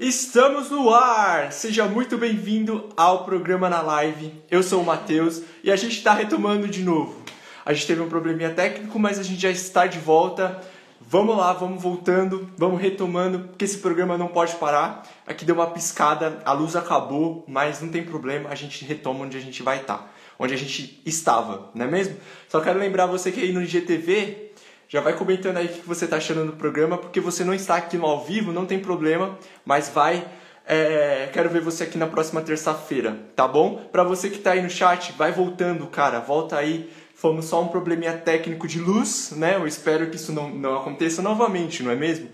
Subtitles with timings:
[0.00, 1.52] Estamos no ar!
[1.52, 4.32] Seja muito bem-vindo ao programa na live.
[4.50, 7.22] Eu sou o Matheus e a gente está retomando de novo.
[7.66, 10.58] A gente teve um probleminha técnico, mas a gente já está de volta.
[11.02, 15.06] Vamos lá, vamos voltando, vamos retomando, porque esse programa não pode parar.
[15.26, 19.36] Aqui deu uma piscada, a luz acabou, mas não tem problema, a gente retoma onde
[19.36, 22.16] a gente vai estar, onde a gente estava, não é mesmo?
[22.48, 24.49] Só quero lembrar você que aí no IGTV
[24.90, 27.76] já vai comentando aí o que você está achando do programa, porque você não está
[27.76, 30.26] aqui no ao vivo, não tem problema, mas vai.
[30.66, 33.88] É, quero ver você aqui na próxima terça-feira, tá bom?
[33.92, 36.90] Para você que está aí no chat, vai voltando, cara, volta aí.
[37.14, 39.54] Fomos só um probleminha técnico de luz, né?
[39.54, 42.28] Eu espero que isso não, não aconteça novamente, não é mesmo?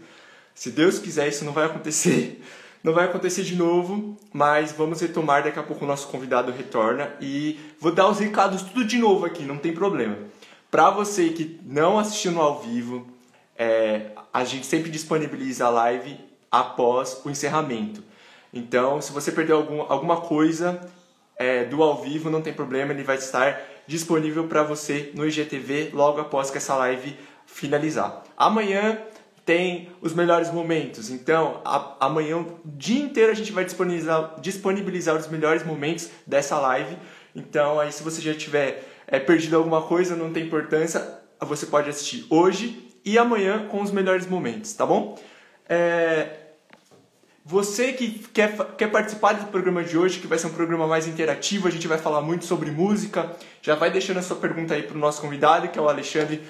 [0.54, 2.42] Se Deus quiser, isso não vai acontecer.
[2.84, 5.42] Não vai acontecer de novo, mas vamos retomar.
[5.42, 9.26] Daqui a pouco o nosso convidado retorna e vou dar os recados tudo de novo
[9.26, 10.16] aqui, não tem problema.
[10.70, 13.06] Para você que não assistiu no ao vivo,
[13.56, 16.18] é, a gente sempre disponibiliza a live
[16.50, 18.02] após o encerramento.
[18.52, 20.80] Então, se você perdeu algum, alguma coisa
[21.36, 25.90] é, do ao vivo, não tem problema, ele vai estar disponível para você no IGTV
[25.92, 28.22] logo após que essa live finalizar.
[28.36, 28.98] Amanhã
[29.44, 35.16] tem os melhores momentos, então a, amanhã o dia inteiro a gente vai disponibilizar, disponibilizar
[35.16, 36.96] os melhores momentos dessa live.
[37.34, 41.88] Então, aí se você já tiver é, perdido alguma coisa, não tem importância, você pode
[41.88, 45.18] assistir hoje e amanhã com os melhores momentos, tá bom?
[45.68, 46.46] É,
[47.44, 51.06] você que quer, quer participar do programa de hoje, que vai ser um programa mais
[51.06, 53.30] interativo, a gente vai falar muito sobre música,
[53.62, 56.42] já vai deixando a sua pergunta aí para o nosso convidado, que é o Alexandre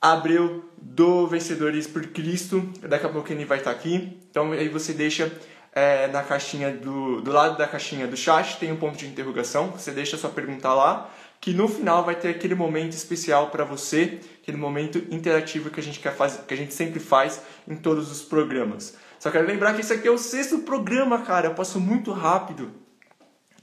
[0.00, 2.68] Abreu, do Vencedores por Cristo.
[2.80, 4.18] Daqui a pouco ele vai estar aqui.
[4.28, 5.30] Então aí você deixa
[5.72, 9.68] é, na caixinha do, do lado da caixinha do chat, tem um ponto de interrogação,
[9.68, 11.08] você deixa a sua pergunta lá
[11.42, 15.82] que no final vai ter aquele momento especial para você, aquele momento interativo que a
[15.82, 18.96] gente quer fazer, que a gente sempre faz em todos os programas.
[19.18, 21.48] Só quero lembrar que esse aqui é o sexto programa, cara.
[21.48, 22.70] Eu passo muito rápido.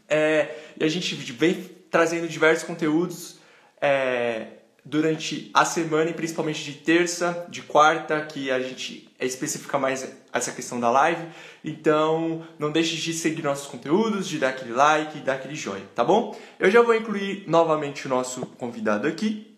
[0.10, 3.40] É, e a gente vem trazendo diversos conteúdos
[3.80, 4.48] é,
[4.90, 10.52] durante a semana, e principalmente de terça, de quarta, que a gente especifica mais essa
[10.52, 11.30] questão da live.
[11.64, 16.04] Então, não deixe de seguir nossos conteúdos, de dar aquele like, dar aquele joinha, tá
[16.04, 16.36] bom?
[16.58, 19.58] Eu já vou incluir novamente o nosso convidado aqui.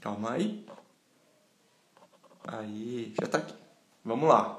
[0.00, 0.66] Calma aí.
[2.46, 3.54] Aí, já tá aqui.
[4.04, 4.58] Vamos lá.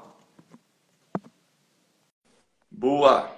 [2.70, 3.30] Boa!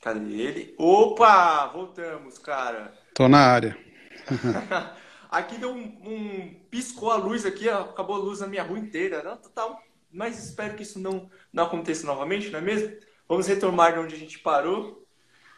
[0.00, 0.74] Cadê ele?
[0.76, 1.66] Opa!
[1.66, 3.03] Voltamos, cara.
[3.14, 3.78] Tô na área.
[5.30, 9.22] aqui deu um, um, piscou a luz aqui, acabou a luz na minha rua inteira.
[9.22, 9.80] Não, total
[10.14, 12.96] mas espero que isso não, não aconteça novamente, não é mesmo?
[13.28, 15.04] Vamos retomar de onde a gente parou.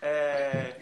[0.00, 0.80] É...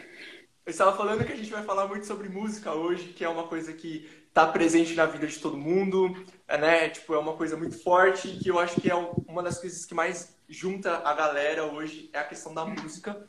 [0.65, 3.49] Eu estava falando que a gente vai falar muito sobre música hoje, que é uma
[3.49, 6.89] coisa que está presente na vida de todo mundo, é, né?
[6.89, 9.93] Tipo, é uma coisa muito forte que eu acho que é uma das coisas que
[9.93, 13.29] mais junta a galera hoje é a questão da música.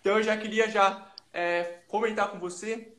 [0.00, 2.94] Então eu já queria já é, comentar com você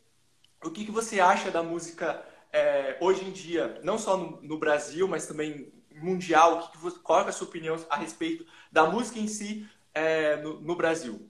[0.63, 4.59] o que, que você acha da música é, hoje em dia, não só no, no
[4.59, 8.85] Brasil, mas também mundial, que que você, qual é a sua opinião a respeito da
[8.85, 11.27] música em si é, no, no, Brasil?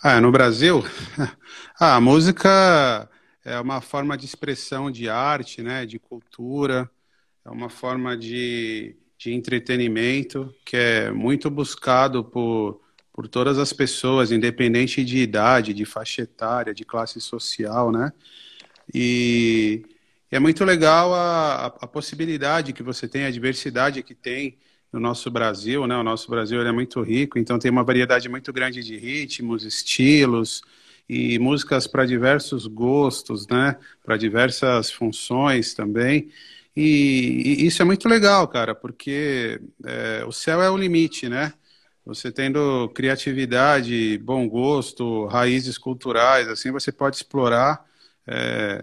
[0.00, 0.84] Ah, no Brasil,
[1.80, 3.10] ah, a música
[3.44, 6.88] é uma forma de expressão de arte, né, de cultura,
[7.44, 12.80] é uma forma de, de entretenimento que é muito buscado por,
[13.18, 18.12] por todas as pessoas, independente de idade, de faixa etária, de classe social, né?
[18.94, 19.82] E
[20.30, 24.56] é muito legal a, a, possibilidade que você tem, a diversidade que tem
[24.92, 25.96] no nosso Brasil, né?
[25.96, 30.62] O nosso Brasil é muito rico, então tem uma variedade muito grande de ritmos, estilos
[31.08, 33.76] e músicas para diversos gostos, né?
[34.04, 36.30] Para diversas funções também.
[36.76, 41.52] E, e, isso é muito legal, cara, porque é, o céu é o limite, né?
[42.08, 47.84] Você tendo criatividade, bom gosto, raízes culturais, assim, você pode explorar
[48.26, 48.82] é,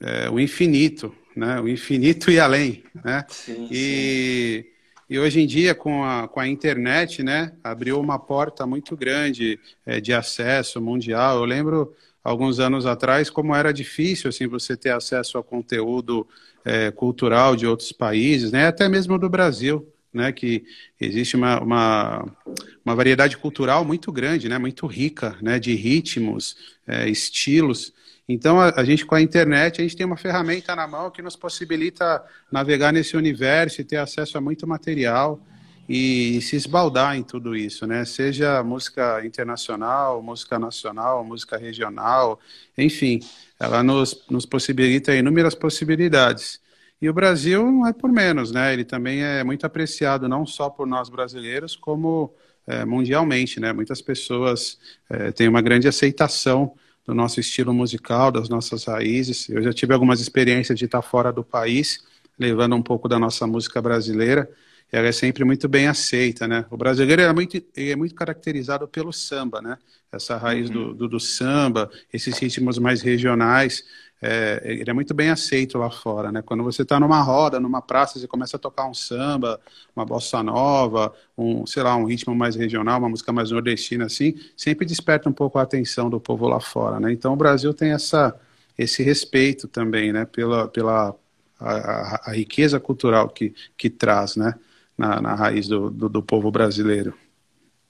[0.00, 1.60] é, o infinito, né?
[1.60, 3.24] O infinito e além, né?
[3.28, 4.70] Sim, e, sim.
[5.10, 7.52] e hoje em dia com a, com a internet, né?
[7.64, 11.38] Abriu uma porta muito grande é, de acesso mundial.
[11.38, 16.24] Eu lembro alguns anos atrás como era difícil assim você ter acesso a conteúdo
[16.64, 18.68] é, cultural de outros países, né?
[18.68, 19.92] Até mesmo do Brasil.
[20.12, 20.64] Né, que
[21.00, 22.36] existe uma, uma,
[22.84, 27.94] uma, variedade cultural muito grande, né, muito rica, né, de ritmos, é, estilos,
[28.32, 31.20] então, a, a, gente com a internet, a gente tem uma ferramenta na mão que
[31.20, 35.44] nos possibilita navegar nesse universo e ter acesso a muito material
[35.88, 38.04] e, e se esbaldar em tudo isso, né?
[38.04, 42.38] Seja música internacional, música nacional, música regional,
[42.78, 43.18] enfim,
[43.58, 46.60] ela nos, nos possibilita inúmeras possibilidades.
[47.00, 48.72] E o Brasil não é por menos, né?
[48.72, 52.34] Ele também é muito apreciado não só por nós brasileiros, como
[52.66, 53.72] é, mundialmente, né?
[53.72, 56.74] Muitas pessoas é, têm uma grande aceitação
[57.06, 59.48] do nosso estilo musical, das nossas raízes.
[59.48, 62.04] Eu já tive algumas experiências de estar fora do país,
[62.38, 64.48] levando um pouco da nossa música brasileira
[64.92, 66.64] ela é sempre muito bem aceita, né?
[66.70, 69.78] O brasileiro é muito, é muito caracterizado pelo samba, né?
[70.10, 70.74] Essa raiz uhum.
[70.74, 73.84] do, do, do, samba, esses ritmos mais regionais,
[74.22, 76.42] é, ele é muito bem aceito lá fora, né?
[76.42, 79.60] Quando você está numa roda, numa praça, você começa a tocar um samba,
[79.94, 84.34] uma bossa nova, um, sei lá, um ritmo mais regional, uma música mais nordestina, assim,
[84.56, 87.12] sempre desperta um pouco a atenção do povo lá fora, né?
[87.12, 88.38] Então o Brasil tem essa,
[88.76, 90.24] esse respeito também, né?
[90.26, 91.14] Pela, pela
[91.58, 94.54] a, a, a riqueza cultural que, que traz, né?
[95.00, 97.14] na, na raiz do, do, do, povo brasileiro.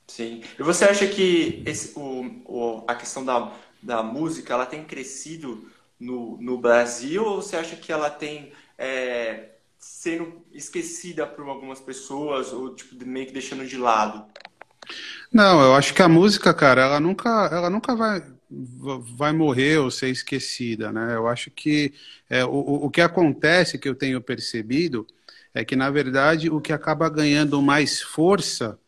[0.06, 0.42] Sim.
[0.56, 5.68] E você acha que esse, o, o, a questão da, da música ela tem crescido
[6.00, 12.52] no, no Brasil ou você acha que ela tem é, sendo esquecida por algumas pessoas
[12.52, 14.24] ou tipo, meio que deixando de lado?
[15.32, 19.90] Não, eu acho que a música, cara, ela nunca, ela nunca vai, vai morrer ou
[19.90, 21.14] ser esquecida, né?
[21.14, 21.92] Eu acho que
[22.28, 25.06] é, o, o que acontece, que eu tenho percebido,
[25.54, 28.78] é que, na verdade, o que acaba ganhando mais força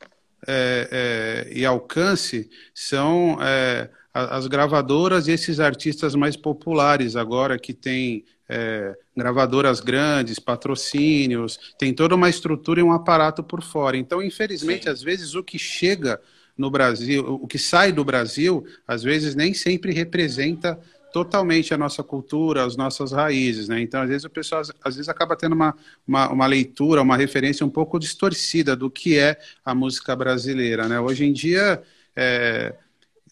[0.46, 7.72] é, é, e alcance são é, as gravadoras e esses artistas mais populares agora que
[7.72, 13.96] têm é, gravadoras grandes, patrocínios, tem toda uma estrutura e um aparato por fora.
[13.96, 14.90] Então, infelizmente, Sim.
[14.90, 16.20] às vezes o que chega
[16.56, 20.78] no Brasil, o que sai do Brasil, às vezes nem sempre representa
[21.12, 23.80] totalmente a nossa cultura, as nossas raízes, né?
[23.80, 25.74] Então, às vezes o pessoal às vezes acaba tendo uma,
[26.06, 31.00] uma, uma, leitura, uma referência um pouco distorcida do que é a música brasileira, né?
[31.00, 31.82] Hoje em dia
[32.16, 32.74] é,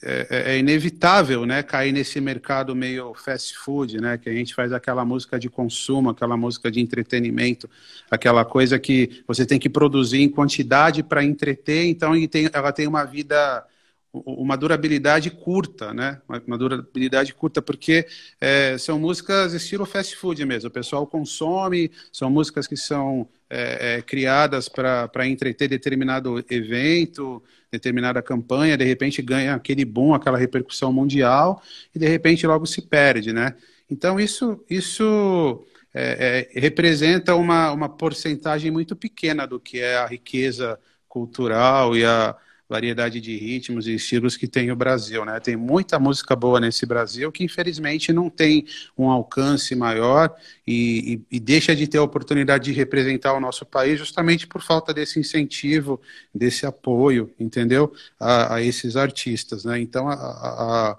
[0.02, 4.16] é, é, inevitável, né, cair nesse mercado meio fast food, né?
[4.16, 7.68] Que a gente faz aquela música de consumo, aquela música de entretenimento,
[8.10, 12.12] aquela coisa que você tem que produzir em quantidade para entreter, então
[12.52, 13.64] ela tem uma vida
[14.12, 16.20] uma durabilidade curta, né?
[16.46, 18.06] Uma, durabilidade curta, porque
[18.40, 20.68] é, são músicas estilo fast food mesmo.
[20.68, 28.20] O pessoal consome, são músicas que são é, é, criadas para entreter determinado evento, determinada
[28.20, 31.62] campanha, de repente ganha aquele boom, aquela repercussão mundial,
[31.94, 33.54] e de repente logo se perde, né?
[33.88, 35.64] Então isso, isso
[35.94, 40.78] é, é, representa uma, uma porcentagem muito pequena do que é a riqueza
[41.08, 42.36] cultural e a
[42.70, 45.40] variedade de ritmos e estilos que tem o Brasil, né?
[45.40, 48.64] Tem muita música boa nesse Brasil que infelizmente não tem
[48.96, 50.32] um alcance maior
[50.64, 54.62] e, e, e, deixa de ter a oportunidade de representar o nosso país justamente por
[54.62, 56.00] falta desse incentivo,
[56.32, 57.92] desse apoio, entendeu?
[58.20, 59.80] A, a esses artistas, né?
[59.80, 60.98] Então a, a,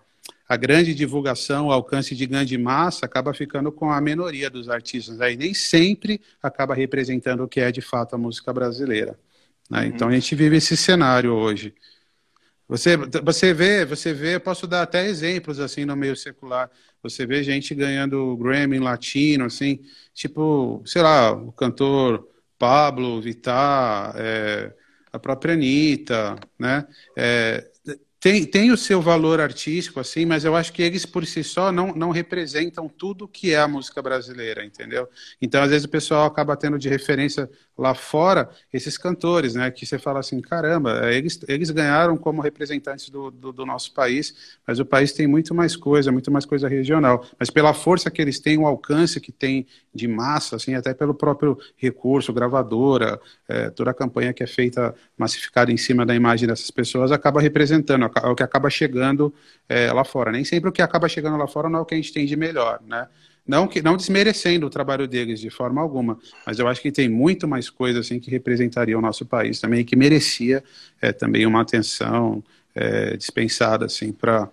[0.49, 5.21] a grande divulgação, o alcance de grande massa acaba ficando com a minoria dos artistas,
[5.21, 9.17] aí nem sempre acaba representando o que é de fato a música brasileira.
[9.71, 9.79] Né?
[9.79, 9.85] Uhum.
[9.85, 11.73] Então a gente vive esse cenário hoje.
[12.67, 16.69] Você, você vê, você vê, posso dar até exemplos assim no meio secular.
[17.01, 19.79] Você vê gente ganhando Grammy latino, assim,
[20.13, 22.27] tipo, sei lá, o cantor
[22.59, 24.73] Pablo Vittar, é,
[25.11, 26.85] a própria Anitta, né?
[27.17, 27.70] É,
[28.21, 31.71] tem, tem o seu valor artístico, assim, mas eu acho que eles por si só
[31.71, 35.09] não, não representam tudo que é a música brasileira, entendeu?
[35.41, 39.71] Então, às vezes, o pessoal acaba tendo de referência lá fora esses cantores, né?
[39.71, 44.59] Que você fala assim, caramba, eles, eles ganharam como representantes do, do, do nosso país,
[44.67, 47.25] mas o país tem muito mais coisa, muito mais coisa regional.
[47.39, 51.15] Mas pela força que eles têm, o alcance que tem de massa, assim, até pelo
[51.15, 53.19] próprio recurso, gravadora,
[53.49, 57.41] é, toda a campanha que é feita massificada em cima da imagem dessas pessoas, acaba
[57.41, 59.33] representando é o que acaba chegando
[59.67, 60.31] é, lá fora.
[60.31, 62.25] Nem sempre o que acaba chegando lá fora não é o que a gente tem
[62.25, 63.07] de melhor, né?
[63.47, 67.09] Não, que, não desmerecendo o trabalho deles de forma alguma, mas eu acho que tem
[67.09, 70.63] muito mais coisas assim, que representaria o nosso país também, que merecia
[71.01, 72.43] é, também uma atenção
[72.75, 74.49] é, dispensada assim, para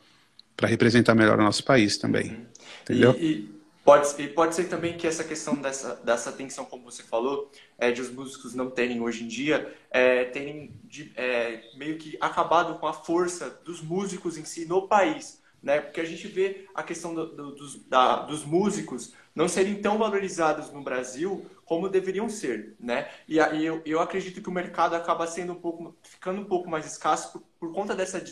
[0.62, 2.30] representar melhor o nosso país também.
[2.30, 2.46] Uhum.
[2.82, 3.16] Entendeu?
[3.18, 3.57] E, e
[3.88, 7.90] Pode, e pode ser também que essa questão dessa, dessa atenção, como você falou, é,
[7.90, 12.78] de os músicos não terem hoje em dia, é, terem de, é, meio que acabado
[12.78, 15.42] com a força dos músicos em si no país.
[15.62, 15.80] Né?
[15.80, 19.96] Porque a gente vê a questão do, do, dos, da, dos músicos não serem tão
[19.96, 22.76] valorizados no Brasil como deveriam ser.
[22.78, 23.08] Né?
[23.26, 26.68] E, e eu, eu acredito que o mercado acaba sendo um pouco, ficando um pouco
[26.68, 28.22] mais escasso por, por conta dessa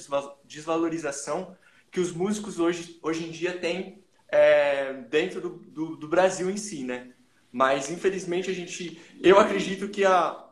[0.45, 1.57] desvalorização
[1.91, 6.57] que os músicos hoje, hoje em dia têm é, dentro do, do, do, Brasil em
[6.57, 7.13] si, né?
[7.53, 10.43] Mas infelizmente a gente, eu acredito que a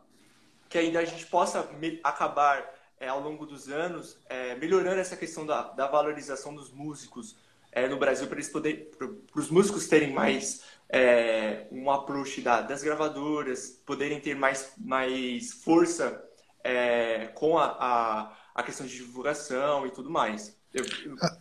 [0.67, 5.15] que ainda a gente possa me, acabar é, ao longo dos anos é, melhorando essa
[5.15, 7.35] questão da, da valorização dos músicos
[7.71, 12.83] é, no Brasil para eles para os músicos terem mais é, um approach da, das
[12.83, 16.23] gravadoras poderem ter mais, mais força
[16.63, 20.57] é, com a, a, a, questão de divulgação e tudo mais.
[20.73, 20.83] Eu,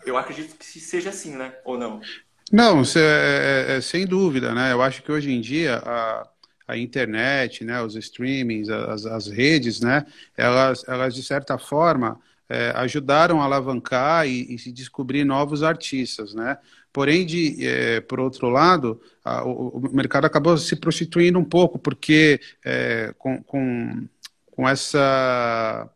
[0.07, 1.59] eu acredito que seja assim, né?
[1.65, 2.01] Ou não?
[2.53, 4.73] Não, é, é, é, sem dúvida, né?
[4.73, 6.29] Eu acho que hoje em dia a,
[6.69, 12.73] a internet, né, os streamings, as, as redes, né, elas, elas de certa forma é,
[12.77, 16.59] ajudaram a alavancar e, e se descobrir novos artistas, né?
[16.93, 21.79] Porém, de, é, por outro lado, a, o, o, mercado acabou se prostituindo um pouco,
[21.79, 24.07] porque é, com, com,
[24.53, 25.91] com, essa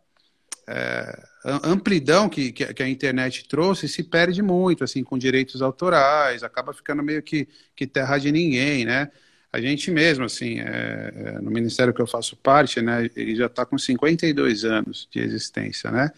[0.67, 1.23] é,
[1.63, 7.03] amplidão que, que, a internet trouxe, se perde muito, assim, com direitos autorais, acaba ficando
[7.03, 9.11] meio que, que terra de ninguém, né?
[9.53, 13.47] A gente mesmo, assim, é, é no ministério que eu faço parte, né, ele já
[13.47, 16.11] está com 52 anos de existência, né?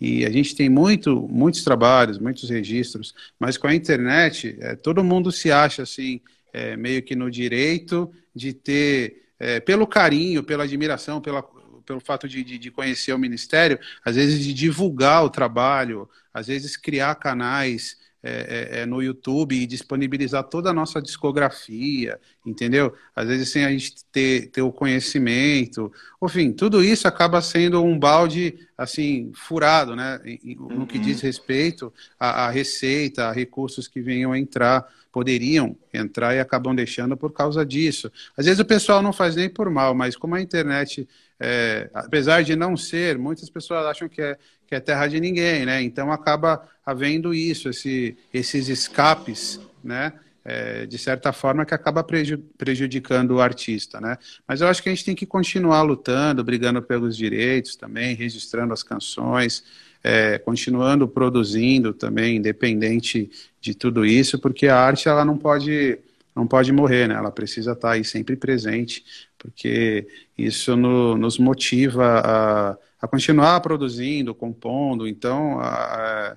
[0.00, 5.02] E a gente tem muito, muitos trabalhos, muitos registros, mas com a internet, é, todo
[5.02, 6.20] mundo se acha assim,
[6.52, 11.44] é, meio que no direito de ter, é, pelo carinho, pela admiração, pela,
[11.88, 16.46] pelo fato de, de, de, conhecer o Ministério, às vezes de divulgar o trabalho, às
[16.46, 22.94] vezes criar canais é, é, é, no YouTube e disponibilizar toda a nossa discografia, entendeu?
[23.16, 25.90] Às vezes sem a gente ter, ter o conhecimento.
[26.22, 30.20] Enfim, tudo isso acaba sendo um balde, assim, furado, né?
[30.44, 31.26] No que diz uhum.
[31.26, 37.16] respeito à, à receita, a recursos que venham a entrar poderiam entrar e acabam deixando
[37.16, 38.12] por causa disso.
[38.36, 41.08] Às vezes o pessoal não faz nem por mal, mas como a internet,
[41.40, 45.66] é, apesar de não ser, muitas pessoas acham que é, que é terra de ninguém,
[45.66, 45.82] né?
[45.82, 50.12] Então acaba havendo isso, esse, esses escapes, né?
[50.50, 54.16] É, de certa forma que acaba prejudicando o artista, né?
[54.46, 58.72] Mas eu acho que a gente tem que continuar lutando, brigando pelos direitos também, registrando
[58.72, 59.62] as canções,
[60.02, 65.98] é, continuando produzindo também, independente de tudo isso, porque a arte ela não pode
[66.34, 67.14] não pode morrer, né?
[67.14, 69.04] Ela precisa estar aí sempre presente,
[69.36, 75.06] porque isso no, nos motiva a, a, continuar produzindo, compondo.
[75.06, 76.36] Então, a,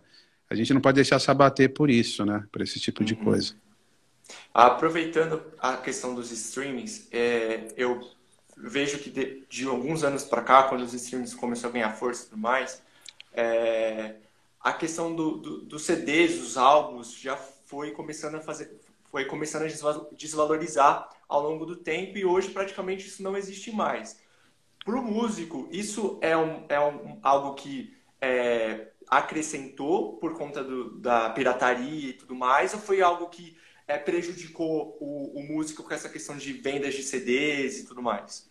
[0.49, 2.43] a, gente não pode deixar se abater por isso, né?
[2.51, 3.23] Por esse tipo de uhum.
[3.23, 3.53] coisa.
[4.53, 8.01] Aproveitando a questão dos streamings, é, eu
[8.57, 12.23] vejo que de, de alguns anos para cá, quando os streamings começaram a ganhar força
[12.23, 12.81] e tudo mais,
[13.33, 14.15] é,
[14.59, 18.77] a questão do, do, dos CDs, dos álbuns, já foi começando a fazer,
[19.09, 24.19] foi começando a desvalorizar ao longo do tempo e hoje praticamente isso não existe mais.
[24.83, 30.97] Para o músico, isso é, um, é um, algo que é, acrescentou por conta do,
[30.99, 33.55] da pirataria e tudo mais, ou foi algo que
[33.91, 38.49] é, prejudicou o, o músico com essa questão de vendas de CDs e tudo mais?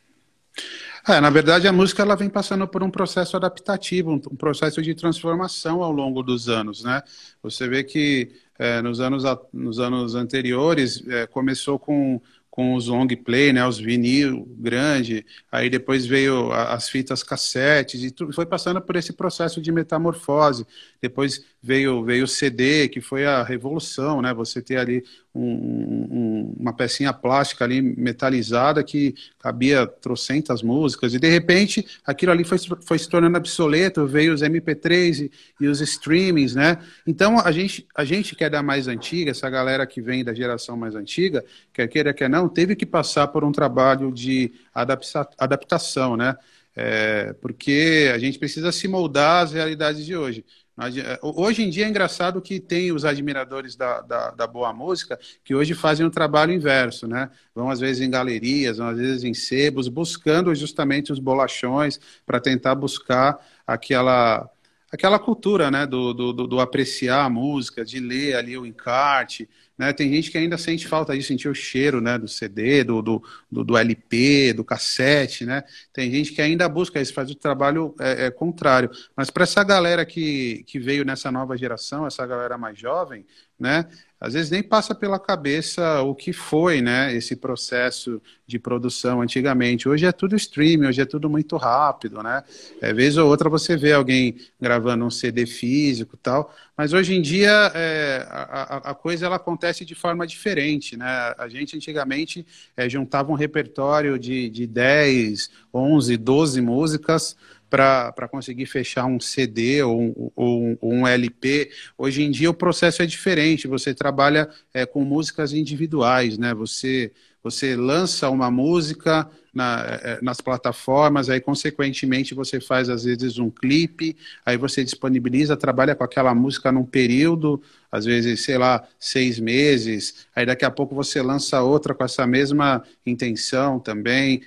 [1.08, 4.94] É, na verdade, a música ela vem passando por um processo adaptativo, um, processo de
[4.94, 7.02] transformação ao longo dos anos, né?
[7.42, 12.20] Você vê que é, nos, anos, nos anos anteriores é, começou com
[12.50, 18.10] com os long play, né, os vinil grande, aí depois veio as fitas cassetes e
[18.10, 20.66] tudo, foi passando por esse processo de metamorfose.
[21.00, 24.32] Depois veio veio o CD, que foi a revolução, né?
[24.34, 25.04] Você ter ali
[25.34, 32.32] um, um, uma pecinha plástica ali metalizada que cabia trocentas músicas e de repente aquilo
[32.32, 35.30] ali foi, foi se tornando obsoleto, veio os MP3 e,
[35.64, 36.78] e os streamings, né?
[37.06, 40.34] Então a gente a gente que é da mais antiga, essa galera que vem da
[40.34, 45.28] geração mais antiga, quer queira quer não, teve que passar por um trabalho de adapta
[45.38, 46.36] adaptação, né?
[46.74, 50.44] É, porque a gente precisa se moldar às realidades de hoje.
[50.78, 55.18] É, hoje em dia é engraçado que tem os admiradores da, da, da, boa música
[55.44, 57.28] que hoje fazem o trabalho inverso, né?
[57.54, 62.40] Vão às vezes em galerias, vão às vezes em sebos, buscando justamente os bolachões para
[62.40, 64.48] tentar buscar aquela
[64.92, 69.48] aquela cultura, né, do, do, do, apreciar a música, de ler ali o encarte,
[69.80, 73.00] né, tem gente que ainda sente falta de sentir o cheiro, né, do CD, do,
[73.00, 77.94] do, do, LP, do cassete, né, tem gente que ainda busca isso, faz o trabalho
[77.98, 82.58] é, é contrário, mas para essa galera que, que veio nessa nova geração, essa galera
[82.58, 83.24] mais jovem,
[83.58, 83.86] né,
[84.20, 89.88] às vezes nem passa pela cabeça o que foi, né, esse processo de produção antigamente.
[89.88, 92.42] Hoje é tudo streaming, hoje é tudo muito rápido, né?
[92.82, 97.22] É, vez ou outra você vê alguém gravando um CD físico tal, mas hoje em
[97.22, 101.34] dia é, a, a, coisa ela acontece de forma diferente, né?
[101.38, 102.46] A gente antigamente
[102.76, 107.36] é, juntava um repertório de, de 10, 11, 12 músicas
[107.70, 111.70] para conseguir fechar um CD ou um, ou um, LP.
[111.96, 116.52] Hoje em dia o processo é diferente, você trabalha é, com músicas individuais, né?
[116.52, 117.12] Você,
[117.42, 123.50] Você lança uma música na, é, nas plataformas, aí consequentemente você faz às vezes um
[123.50, 127.60] clipe, aí você disponibiliza, trabalha com aquela música num período,
[127.90, 132.26] às vezes, sei lá, seis meses, aí daqui a pouco você lança outra com essa
[132.26, 134.42] mesma intenção também,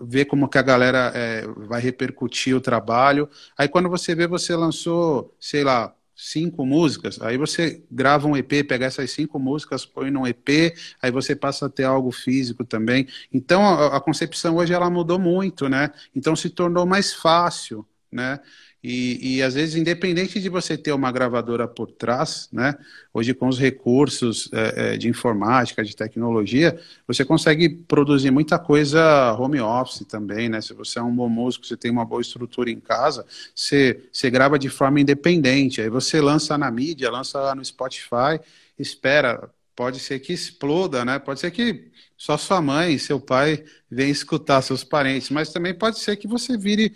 [0.00, 3.28] ver como que a galera é, vai repercutir o trabalho.
[3.56, 8.64] Aí quando você vê, você lançou, sei lá, cinco músicas, aí você grava um EP,
[8.66, 13.06] pega essas cinco músicas, põe num EP, aí você passa a ter algo físico também.
[13.32, 15.90] Então a, a concepção hoje ela mudou muito, né?
[16.14, 18.40] Então se tornou mais fácil, né?
[18.82, 22.76] E, e, às vezes, independente de você ter uma gravadora por trás, né,
[23.12, 29.32] hoje com os recursos é, é, de informática, de tecnologia, você consegue produzir muita coisa
[29.32, 30.60] home office também, né?
[30.60, 34.30] Se você é um bom músico, você tem uma boa estrutura em casa, você, você
[34.30, 38.38] grava de forma independente, aí você lança na mídia, lança lá no Spotify,
[38.78, 41.18] espera, pode ser que exploda, né?
[41.18, 45.98] Pode ser que só sua mãe seu pai venham escutar seus parentes, mas também pode
[45.98, 46.94] ser que você vire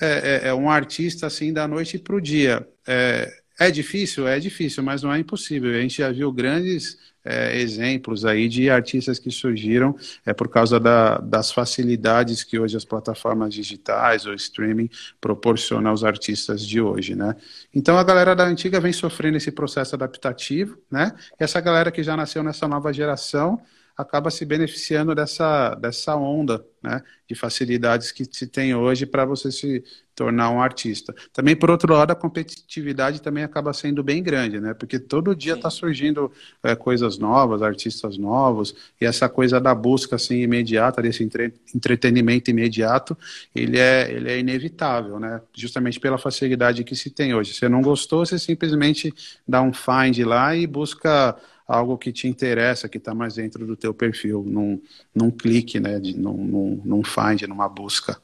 [0.00, 2.66] é, é, é um artista assim da noite para o dia.
[2.86, 4.26] É, é difícil?
[4.26, 5.70] É difícil, mas não é impossível.
[5.70, 9.94] A gente já viu grandes é, exemplos aí de artistas que surgiram
[10.26, 16.02] é, por causa da, das facilidades que hoje as plataformas digitais ou streaming proporcionam aos
[16.02, 17.36] artistas de hoje, né?
[17.72, 21.12] Então a galera da antiga vem sofrendo esse processo adaptativo, né?
[21.38, 23.60] E essa galera que já nasceu nessa nova geração
[23.96, 29.52] acaba se beneficiando dessa, dessa onda né, de facilidades que se tem hoje para você
[29.52, 29.84] se
[30.14, 31.14] tornar um artista.
[31.32, 34.74] Também, por outro lado, a competitividade também acaba sendo bem grande, né?
[34.74, 36.30] Porque todo dia está surgindo
[36.62, 42.50] é, coisas novas, artistas novos, e essa coisa da busca assim imediata, desse entre, entretenimento
[42.50, 43.16] imediato,
[43.54, 45.40] ele é, ele é inevitável, né?
[45.54, 47.54] Justamente pela facilidade que se tem hoje.
[47.54, 49.14] Você não gostou, você simplesmente
[49.48, 53.76] dá um find lá e busca algo que te interessa, que está mais dentro do
[53.76, 54.80] teu perfil, num,
[55.14, 58.20] num clique, né, de, num, num, num find, numa busca.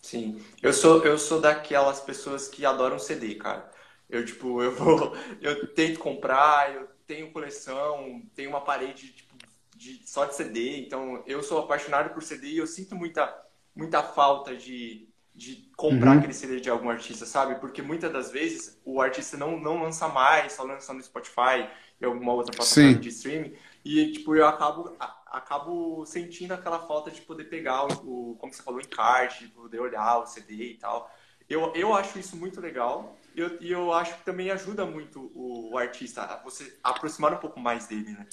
[0.00, 3.70] Sim, eu sou, eu sou daquelas pessoas que adoram CD, cara.
[4.08, 9.34] Eu, tipo, eu vou, eu tento comprar, eu tenho coleção, tenho uma parede, tipo,
[9.74, 13.34] de, só de CD, então eu sou apaixonado por CD e eu sinto muita,
[13.74, 16.18] muita falta de, de comprar uhum.
[16.18, 17.56] aquele CD de algum artista, sabe?
[17.56, 21.68] Porque muitas das vezes o artista não, não lança mais, só lança no Spotify,
[22.04, 23.54] em alguma outra plataforma de streaming.
[23.84, 28.62] E, tipo, eu acabo, acabo sentindo aquela falta de poder pegar o, o como você
[28.62, 31.10] falou, o encarte, poder olhar o CD e tal.
[31.48, 35.72] Eu, eu acho isso muito legal e eu, eu acho que também ajuda muito o,
[35.72, 38.26] o artista a você aproximar um pouco mais dele, né?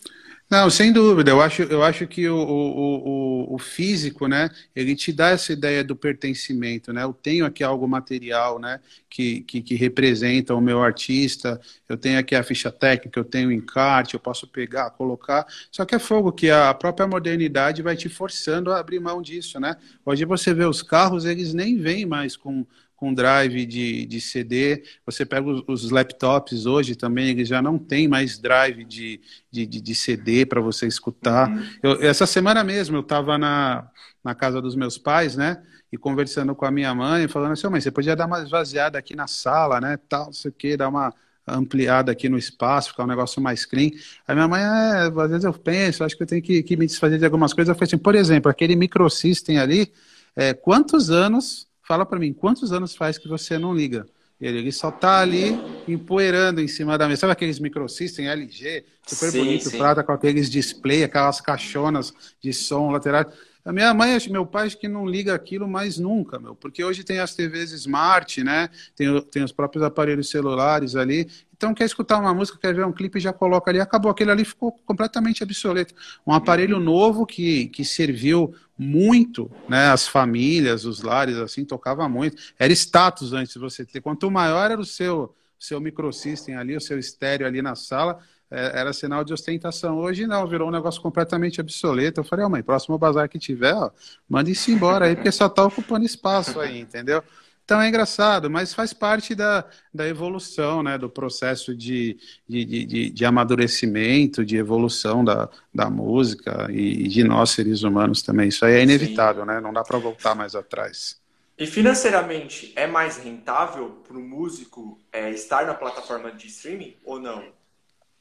[0.51, 1.31] Não, sem dúvida.
[1.31, 5.53] Eu acho, eu acho que o, o, o, o, físico, né, ele te dá essa
[5.53, 7.03] ideia do pertencimento, né?
[7.03, 11.59] Eu tenho aqui algo material, né, que, que, que representa o meu artista.
[11.87, 15.45] Eu tenho aqui a ficha técnica, eu tenho o encarte, eu posso pegar, colocar.
[15.71, 19.57] Só que é fogo que a própria modernidade vai te forçando a abrir mão disso,
[19.57, 19.77] né?
[20.05, 22.67] Hoje você vê os carros, eles nem vêm mais com
[23.01, 24.83] com drive de, de CD.
[25.07, 29.65] Você pega os, os, laptops hoje também, eles já não tem mais drive de, de,
[29.65, 31.49] de, de CD para você escutar.
[31.49, 31.65] Uhum.
[31.81, 33.89] Eu, essa semana mesmo eu estava na,
[34.23, 35.63] na casa dos meus pais, né?
[35.91, 38.99] E conversando com a minha mãe, falando assim, oh, mãe, você podia dar uma esvaziada
[38.99, 39.97] aqui na sala, né?
[40.07, 41.11] Tal, não sei o quê, dar uma
[41.47, 43.89] ampliada aqui no espaço, ficar um negócio mais clean.
[44.27, 46.85] A minha mãe, é, às vezes eu penso, acho que eu tenho que, que me
[46.85, 47.69] desfazer de algumas coisas.
[47.69, 49.91] Eu falei assim, por exemplo, aquele microsystem ali,
[50.35, 54.05] é, quantos anos fala para mim, quantos anos faz que você não liga?
[54.39, 55.51] Ele, ele só tá ali
[55.87, 57.21] empoeirando em cima da mesa.
[57.21, 59.77] Sabe aqueles microsystem LG, super sim, bonito, sim.
[59.77, 63.31] prata com aqueles display, aquelas caixonas de som lateral.
[63.63, 67.03] A minha mãe, meu pai, acho que não liga aquilo mais nunca, meu, porque hoje
[67.03, 68.69] tem as TVs smart, né?
[68.95, 71.29] Tem, tem os próprios aparelhos celulares ali.
[71.61, 73.79] Então, quer escutar uma música, quer ver um clipe, já coloca ali.
[73.79, 75.93] Acabou, aquele ali ficou completamente obsoleto.
[76.25, 79.91] Um aparelho novo que, que serviu muito, né?
[79.91, 82.35] As famílias, os lares, assim, tocava muito.
[82.57, 84.01] Era status antes de você ter.
[84.01, 88.17] Quanto maior era o seu, seu microsystem ali, o seu estéreo ali na sala,
[88.49, 89.99] é, era sinal de ostentação.
[89.99, 92.21] Hoje não, virou um negócio completamente obsoleto.
[92.21, 93.91] Eu falei, oh, mãe, próximo bazar que tiver, ó,
[94.27, 97.23] manda isso embora aí, porque só tá ocupando espaço aí, entendeu?
[97.71, 103.09] Então é engraçado, mas faz parte da, da evolução, né, do processo de, de, de,
[103.09, 108.49] de amadurecimento, de evolução da, da música e de nós seres humanos também.
[108.49, 109.47] Isso aí é inevitável, Sim.
[109.47, 109.61] né?
[109.61, 111.17] Não dá para voltar mais atrás.
[111.57, 117.21] E financeiramente é mais rentável para o músico é, estar na plataforma de streaming ou
[117.21, 117.41] não?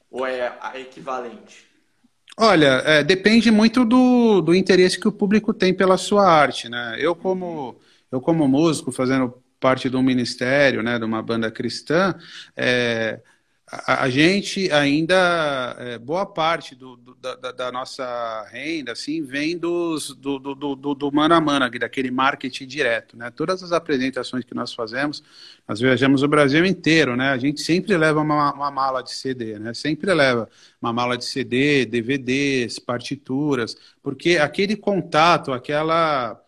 [0.09, 1.67] Ou é equivalente?
[2.37, 6.95] Olha, é, depende muito do, do interesse que o público tem pela sua arte, né?
[6.97, 7.75] Eu como
[8.11, 12.15] eu como músico fazendo parte de um ministério, né, de uma banda cristã,
[12.57, 13.21] é,
[13.71, 19.57] a, a gente ainda, é, boa parte do, do, da, da, nossa renda, assim, vem
[19.57, 23.31] dos, do, do, do, do mano a mano, daquele marketing direto, né?
[23.31, 25.23] Todas as apresentações que nós fazemos,
[25.65, 27.29] nós viajamos o Brasil inteiro, né?
[27.29, 29.73] A gente sempre leva uma, uma mala de CD, né?
[29.73, 30.49] Sempre leva
[30.81, 36.41] uma mala de CD, DVDs, partituras, porque aquele contato, aquela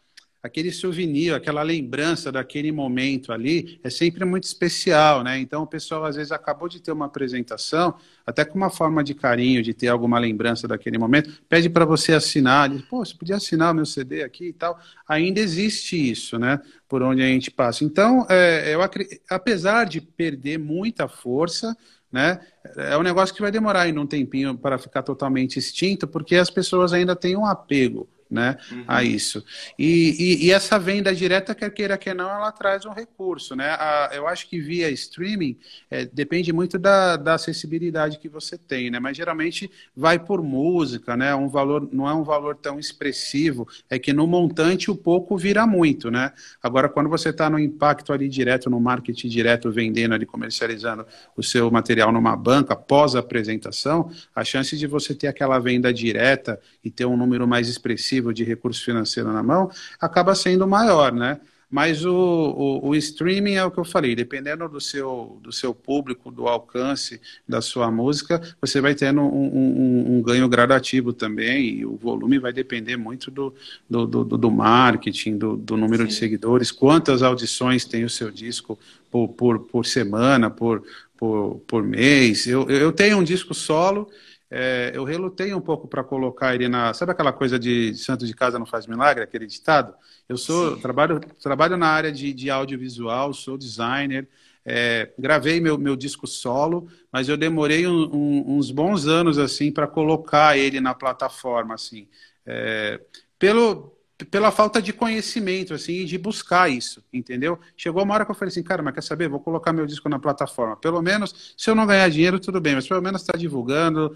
[0.43, 5.39] aquele souvenir, aquela lembrança daquele momento ali é sempre muito especial, né?
[5.39, 7.95] Então o pessoal às vezes acabou de ter uma apresentação,
[8.27, 12.11] até com uma forma de carinho, de ter alguma lembrança daquele momento, pede para você
[12.11, 14.77] assinar, diz, pô, você podia assinar o meu CD aqui e tal.
[15.07, 16.59] Ainda existe isso, né?
[16.89, 17.85] Por onde a gente passa.
[17.85, 18.81] Então, é, eu,
[19.29, 21.75] apesar de perder muita força,
[22.11, 22.41] né?
[22.75, 26.49] É um negócio que vai demorar ainda um tempinho para ficar totalmente extinto, porque as
[26.49, 28.83] pessoas ainda têm um apego né, uhum.
[28.87, 29.45] a isso.
[29.77, 33.69] E, e, e, essa venda direta, quer queira que não, ela traz um recurso, né?
[33.79, 35.57] A, eu acho que via streaming
[35.89, 38.99] é, depende muito da, da acessibilidade que você tem, né?
[38.99, 41.35] Mas geralmente vai por música, né?
[41.35, 45.67] Um valor não é um valor tão expressivo, é que no montante o pouco vira
[45.67, 46.31] muito, né?
[46.61, 51.05] Agora quando você está no impacto ali direto, no marketing direto, vendendo ali, comercializando
[51.37, 56.59] o seu material numa banca pós apresentação, a chance de você ter aquela venda direta
[56.83, 61.39] e ter um número mais expressivo de recurso financeiro na mão, acaba sendo maior, né?
[61.73, 65.73] Mas o, o, o, streaming é o que eu falei, dependendo do seu, do seu
[65.73, 71.79] público, do alcance da sua música, você vai tendo um, um, um ganho gradativo também,
[71.79, 73.55] e o volume vai depender muito do,
[73.89, 76.09] do, do, do marketing, do, do número Sim.
[76.09, 78.77] de seguidores, quantas audições tem o seu disco
[79.09, 80.83] por, por, por semana, por,
[81.17, 82.45] por, por mês.
[82.45, 84.07] Eu, eu tenho um disco solo
[84.55, 86.93] é, eu relutei um pouco para colocar ele na.
[86.93, 89.95] Sabe aquela coisa de santo de casa não faz milagre, aquele ditado?
[90.29, 94.29] Eu sou trabalho, trabalho na área de, de audiovisual, sou designer,
[94.63, 99.71] é, gravei meu, meu disco solo, mas eu demorei um, um, uns bons anos assim
[99.71, 102.07] para colocar ele na plataforma, assim,
[102.45, 103.01] é,
[103.39, 107.59] pelo pela falta de conhecimento, assim, de buscar isso, entendeu?
[107.75, 109.27] Chegou uma hora que eu falei assim, cara, mas quer saber?
[109.29, 110.77] Vou colocar meu disco na plataforma.
[110.77, 114.13] Pelo menos, se eu não ganhar dinheiro, tudo bem, mas pelo menos está divulgando,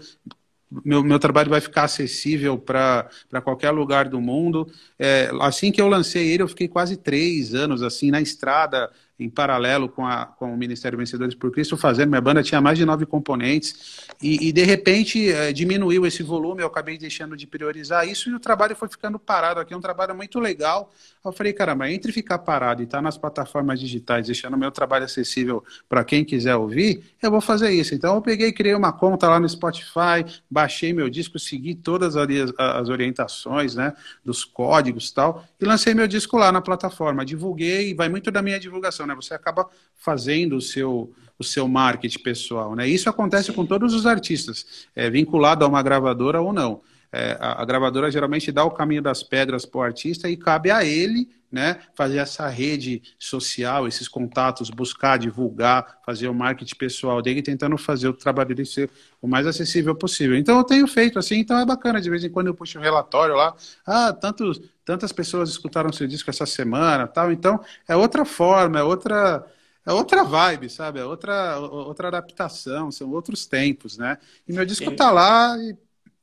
[0.84, 3.08] meu, meu trabalho vai ficar acessível para
[3.42, 4.70] qualquer lugar do mundo.
[4.98, 9.28] É, assim que eu lancei ele, eu fiquei quase três anos assim na estrada, em
[9.28, 12.10] paralelo com, a, com o Ministério Vencedores por Cristo, fazendo.
[12.10, 16.62] Minha banda tinha mais de nove componentes e, e de repente é, diminuiu esse volume.
[16.62, 19.74] Eu acabei deixando de priorizar isso e o trabalho foi ficando parado aqui.
[19.74, 20.92] É um trabalho muito legal.
[21.24, 24.70] Eu falei, caramba, entre ficar parado e estar tá nas plataformas digitais, deixando o meu
[24.70, 27.94] trabalho acessível para quem quiser ouvir, eu vou fazer isso.
[27.94, 32.28] Então eu peguei, criei uma conta lá no Spotify, baixei meu disco, segui todas as,
[32.56, 37.24] as orientações, né, dos códigos e tal, e lancei meu disco lá na plataforma.
[37.24, 39.14] Divulguei, vai muito da minha divulgação né?
[39.14, 42.88] Você acaba fazendo o seu o seu marketing pessoal, né?
[42.88, 46.80] Isso acontece com todos os artistas, é, vinculado a uma gravadora ou não.
[47.12, 50.70] É, a, a, gravadora geralmente dá o caminho das pedras para o artista e cabe
[50.70, 57.22] a ele né, fazer essa rede social, esses contatos, buscar, divulgar, fazer o marketing pessoal
[57.22, 60.36] dele, tentando fazer o trabalho dele ser o mais acessível possível.
[60.36, 62.82] Então eu tenho feito assim, então é bacana, de vez em quando eu puxo um
[62.82, 63.54] relatório lá,
[63.86, 68.82] ah, tantos, tantas pessoas escutaram seu disco essa semana, tal, então é outra forma, é
[68.82, 69.44] outra
[69.86, 71.00] é outra vibe, sabe?
[71.00, 74.18] É outra, outra adaptação, são outros tempos, né?
[74.46, 75.74] E meu disco tá lá e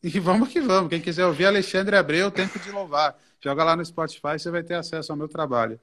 [0.05, 0.87] e vamos que vamos.
[0.87, 3.15] Quem quiser ouvir Alexandre Abreu, Tempo de Louvar.
[3.43, 5.79] Joga lá no Spotify, você vai ter acesso ao meu trabalho.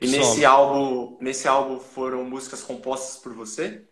[0.00, 3.82] E nesse álbum, nesse álbum foram músicas compostas por você?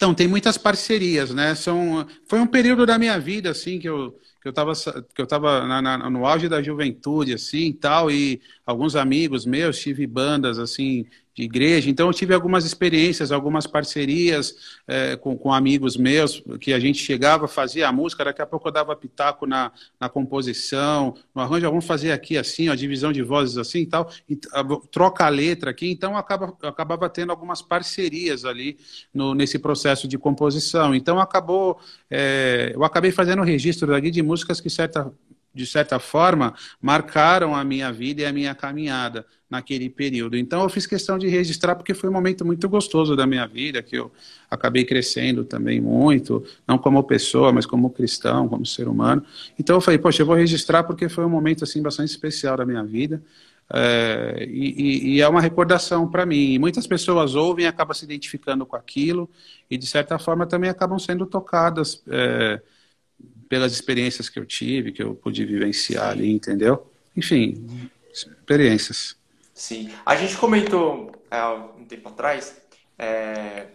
[0.00, 1.54] Então, tem muitas parcerias, né?
[1.54, 5.26] São, foi um período da minha vida, assim, que eu, que eu estava que eu
[5.26, 10.58] tava na, na, no auge da juventude, assim, tal, e alguns amigos meus, tive bandas,
[10.58, 11.88] assim, de igreja.
[11.88, 14.54] Então, eu tive algumas experiências, algumas parcerias
[14.86, 18.68] é, com, com, amigos meus, que a gente chegava, fazia a música, daqui a pouco
[18.68, 23.22] eu dava pitaco na, na composição, no arranjo, vamos fazer aqui assim, a divisão de
[23.22, 24.38] vozes assim e tal, e,
[24.90, 25.90] troca a letra aqui.
[25.90, 28.78] Então, acaba, acabava tendo algumas parcerias ali
[29.14, 30.94] no, nesse processo de composição.
[30.94, 31.78] Então, acabou,
[32.10, 35.12] é, eu acabei fazendo registro aqui de músicas que certa
[35.52, 40.36] de certa forma, marcaram a minha vida e a minha caminhada naquele período.
[40.36, 43.82] Então, eu fiz questão de registrar porque foi um momento muito gostoso da minha vida,
[43.82, 44.10] que eu
[44.48, 49.24] acabei crescendo também muito, não como pessoa, mas como cristão, como ser humano.
[49.58, 52.64] Então, eu falei, poxa, eu vou registrar porque foi um momento assim bastante especial da
[52.64, 53.20] minha vida.
[53.72, 56.54] É, e, e, é uma recordação para mim.
[56.54, 59.28] E muitas pessoas ouvem acabam se identificando com aquilo
[59.68, 62.02] e, de certa forma, também acabam sendo tocadas.
[62.08, 62.60] É,
[63.50, 66.88] pelas experiências que eu tive, que eu pude vivenciar ali, entendeu?
[67.16, 67.66] Enfim,
[68.12, 69.16] experiências.
[69.60, 69.92] Sim.
[70.06, 72.58] A gente comentou há um tempo atrás
[72.98, 73.66] é,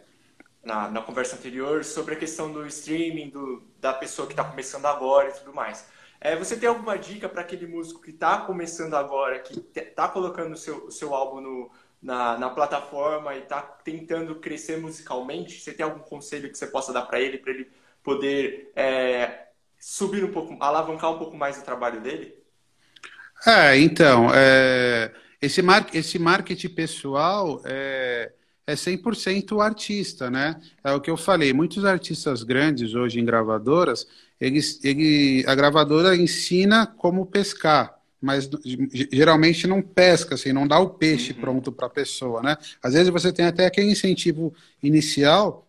[0.63, 4.87] na, na conversa anterior sobre a questão do streaming, do, da pessoa que está começando
[4.87, 5.87] agora e tudo mais.
[6.19, 10.53] É, você tem alguma dica para aquele músico que está começando agora, que está colocando
[10.53, 11.71] o seu, seu álbum no,
[12.01, 15.61] na, na plataforma e está tentando crescer musicalmente?
[15.61, 17.71] Você tem algum conselho que você possa dar para ele, para ele
[18.01, 22.43] poder é, subir um pouco, alavancar um pouco mais o trabalho dele?
[23.45, 25.13] É, então, é,
[25.45, 28.31] esse, mar, esse marketing pessoal é,
[28.65, 30.59] é 100% artista, né?
[30.83, 34.07] É o que eu falei, muitos artistas grandes hoje em gravadoras,
[34.39, 38.49] eles, ele, a gravadora ensina como pescar, mas
[39.11, 41.41] geralmente não pesca, assim, não dá o peixe uhum.
[41.41, 42.57] pronto para a pessoa, né?
[42.81, 45.67] Às vezes você tem até aquele incentivo inicial,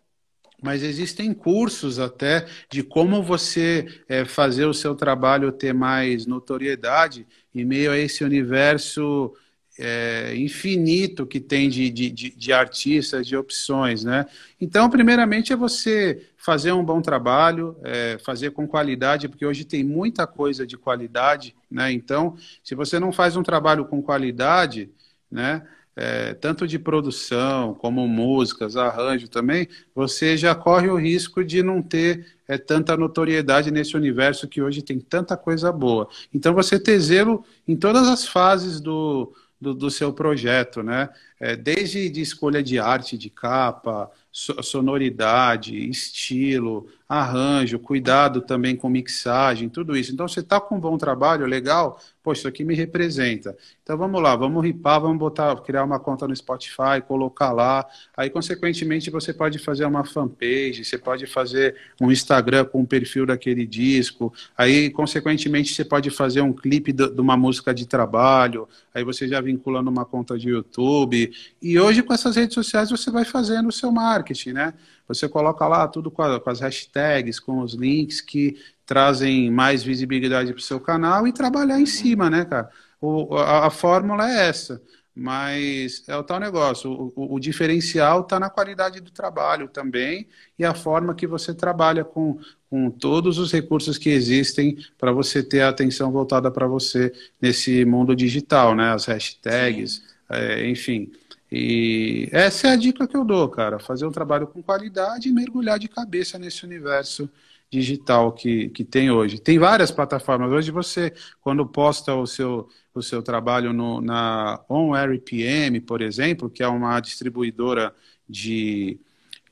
[0.62, 7.27] mas existem cursos até de como você é, fazer o seu trabalho ter mais notoriedade
[7.55, 9.35] em meio a esse universo
[9.79, 14.27] é, infinito que tem de, de, de, artistas, de opções, né?
[14.61, 19.85] Então, primeiramente é você fazer um bom trabalho, é, fazer com qualidade, porque hoje tem
[19.85, 21.93] muita coisa de qualidade, né?
[21.93, 24.91] Então, se você não faz um trabalho com qualidade,
[25.31, 25.62] né?
[25.99, 31.81] É, tanto de produção como músicas, arranjo também, você já corre o risco de não
[31.81, 36.07] ter é, tanta notoriedade nesse universo que hoje tem tanta coisa boa.
[36.35, 41.09] Então, você ter zelo em todas as fases do, do, do seu projeto, né?
[41.38, 49.68] É, desde de escolha de arte, de capa, sonoridade, estilo, arranjo, cuidado também com mixagem,
[49.68, 50.12] tudo isso.
[50.12, 53.57] Então, você está com um bom trabalho, legal, pô, isso aqui me representa.
[53.83, 57.87] Então, vamos lá, vamos ripar, vamos botar, criar uma conta no Spotify, colocar lá.
[58.16, 63.25] Aí, consequentemente, você pode fazer uma fanpage, você pode fazer um Instagram com o perfil
[63.25, 64.35] daquele disco.
[64.59, 68.68] Aí, consequentemente, você pode fazer um clipe de uma música de trabalho.
[68.92, 71.26] Aí, você já vincula numa conta de YouTube.
[71.61, 74.75] E hoje, com essas redes sociais, você vai fazendo o seu marketing, né?
[75.09, 79.83] Você coloca lá tudo com, a, com as hashtags, com os links que trazem mais
[79.83, 82.71] visibilidade para o seu canal e trabalhar em cima, né, cara?
[83.01, 84.81] O, a, a fórmula é essa
[85.17, 86.91] mas é o tal negócio.
[86.93, 91.55] O, o, o diferencial está na qualidade do trabalho também e a forma que você
[91.55, 96.67] trabalha com, com todos os recursos que existem para você ter a atenção voltada para
[96.67, 97.11] você
[97.41, 98.93] nesse mundo digital, né?
[98.93, 101.11] As hashtags, é, enfim.
[101.51, 103.79] E essa é a dica que eu dou, cara.
[103.79, 107.31] Fazer um trabalho com qualidade e mergulhar de cabeça nesse universo
[107.71, 109.39] digital que, que tem hoje.
[109.39, 110.51] Tem várias plataformas.
[110.51, 116.62] Hoje você, quando posta o seu, o seu trabalho no, na OnRPM, por exemplo, que
[116.62, 117.95] é uma distribuidora
[118.29, 118.99] de,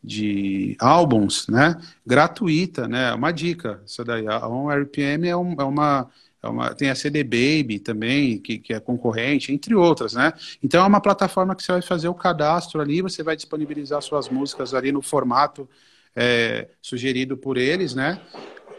[0.02, 1.80] de álbuns, né?
[2.06, 3.12] Gratuita, né?
[3.14, 4.26] Uma dica, isso daí.
[4.26, 6.10] A OnRPM é, um, é uma
[6.44, 10.32] é uma, tem a CD Baby também, que, que é concorrente, entre outras, né?
[10.62, 14.28] Então é uma plataforma que você vai fazer o cadastro ali, você vai disponibilizar suas
[14.28, 15.68] músicas ali no formato
[16.14, 18.20] é, sugerido por eles, né?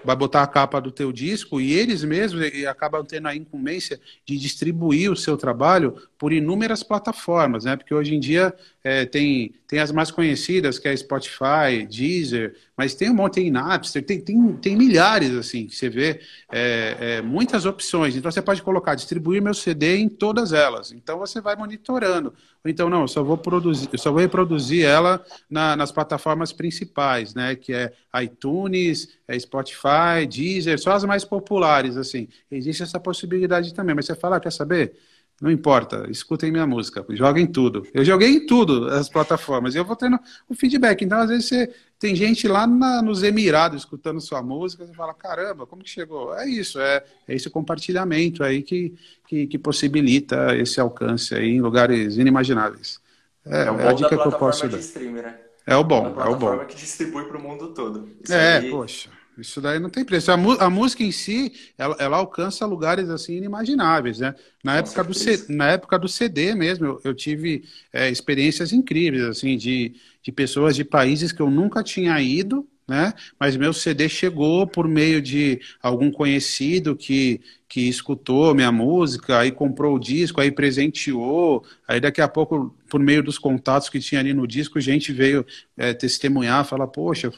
[0.06, 4.38] vai botar a capa do teu disco e eles mesmos acabam tendo a incumbência de
[4.38, 5.96] distribuir o seu trabalho
[6.26, 7.76] por inúmeras plataformas, né?
[7.76, 8.52] Porque hoje em dia
[8.84, 13.52] é, tem, tem as mais conhecidas, que é Spotify, Deezer, mas tem um monte, tem
[13.52, 16.20] Napster, tem, tem, tem milhares, assim, que você vê
[16.52, 18.16] é, é, muitas opções.
[18.16, 20.92] Então você pode colocar, distribuir meu CD em todas elas.
[20.92, 22.34] Então você vai monitorando.
[22.66, 27.36] Então, não, eu só vou produzir, eu só vou reproduzir ela na, nas plataformas principais,
[27.36, 27.56] né?
[27.56, 32.28] Que é iTunes, é Spotify, Deezer, só as mais populares, assim.
[32.50, 34.98] Existe essa possibilidade também, mas você fala, ah, quer saber?
[35.42, 37.86] Não importa, escutem minha música, joguem tudo.
[37.94, 40.18] Eu joguei em tudo as plataformas e eu vou tendo
[40.48, 41.04] o feedback.
[41.04, 45.14] Então, às vezes, você tem gente lá na, nos Emirados escutando sua música, você fala,
[45.14, 46.34] caramba, como que chegou?
[46.34, 48.94] É isso, é, é esse compartilhamento aí que,
[49.28, 53.02] que, que possibilita esse alcance aí em lugares inimagináveis.
[53.46, 54.78] É, é, é a dica que eu posso dar.
[54.80, 55.40] Streamer, né?
[55.68, 56.66] É o bom, é, é o bom.
[56.66, 58.10] que distribui para o mundo todo.
[58.24, 58.70] Isso é, aí...
[58.70, 59.10] poxa.
[59.38, 60.32] Isso daí não tem preço.
[60.32, 64.34] A, a música em si, ela, ela, alcança lugares assim inimagináveis, né?
[64.64, 65.14] Na época, do,
[65.50, 70.76] na época do CD mesmo, eu, eu tive é, experiências incríveis, assim, de, de pessoas
[70.76, 73.14] de países que eu nunca tinha ido, né?
[73.40, 79.52] Mas meu CD chegou por meio de algum conhecido que, que escutou minha música, aí
[79.52, 84.22] comprou o disco, aí presenteou, aí daqui a pouco, por meio dos contatos que tinha
[84.22, 85.44] ali no disco, gente veio
[85.76, 87.32] é, testemunhar, falar, poxa,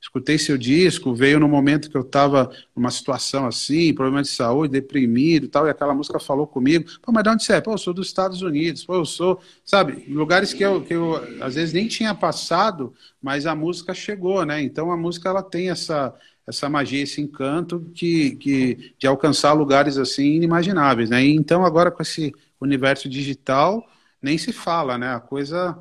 [0.00, 4.72] escutei seu disco, veio no momento que eu estava numa situação assim, problema de saúde,
[4.72, 7.60] deprimido e tal, e aquela música falou comigo, pô, mas de onde você é?
[7.60, 11.16] Pô, eu sou dos Estados Unidos, pô, eu sou, sabe, lugares que eu, que eu
[11.42, 14.62] às vezes nem tinha passado, mas a música chegou, né?
[14.62, 16.14] Então a música ela tem essa
[16.46, 21.24] essa magia, esse encanto que, que de alcançar lugares assim inimagináveis, né?
[21.24, 23.86] E então agora com esse universo digital
[24.20, 25.14] nem se fala, né?
[25.14, 25.78] A coisa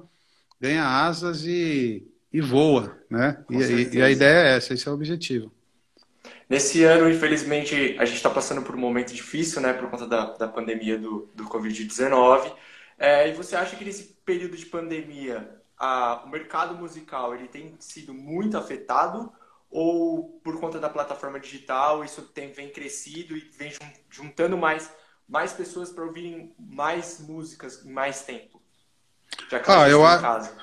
[0.59, 3.43] ganha asas e, e voa, né?
[3.49, 5.51] E, e, a ideia é essa, esse é o objetivo.
[6.47, 10.33] Nesse ano, infelizmente, a gente está passando por um momento difícil, né, por conta da,
[10.33, 12.51] da pandemia do, do Covid-19.
[12.99, 17.73] É, e você acha que nesse período de pandemia, a, o mercado musical ele tem
[17.79, 19.31] sido muito afetado
[19.71, 23.71] ou por conta da plataforma digital isso tem, vem crescido e vem
[24.09, 24.93] juntando mais,
[25.27, 28.61] mais pessoas para ouvirem mais músicas em mais tempo?
[29.49, 30.53] Já que ah, eu acho.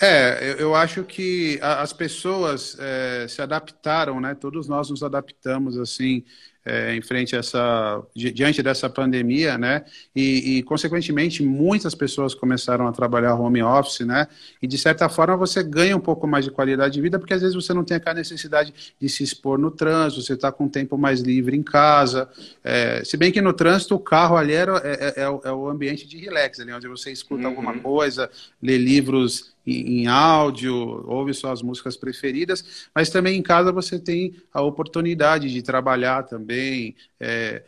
[0.00, 4.34] É, eu, eu, acho que as pessoas é, se adaptaram, né?
[4.34, 6.22] Todos nós nos adaptamos assim
[6.66, 9.84] é, em frente a essa, diante dessa pandemia, né?
[10.14, 14.26] E, e, consequentemente, muitas pessoas começaram a trabalhar home office, né?
[14.60, 17.40] E, de certa forma, você ganha um pouco mais de qualidade de vida, porque às
[17.40, 20.68] vezes você não tem aquela necessidade de se expor no trânsito, você está com um
[20.68, 22.28] tempo mais livre em casa.
[22.64, 25.52] É, se bem que no trânsito, o carro ali era, é, é, é o, é
[25.52, 27.48] o ambiente de relax, ali, onde você escuta uhum.
[27.48, 28.28] alguma coisa,
[28.60, 30.74] lê livros em, áudio,
[31.08, 36.94] ouve suas músicas preferidas, mas também em casa você tem a oportunidade de trabalhar também,
[37.18, 37.64] é,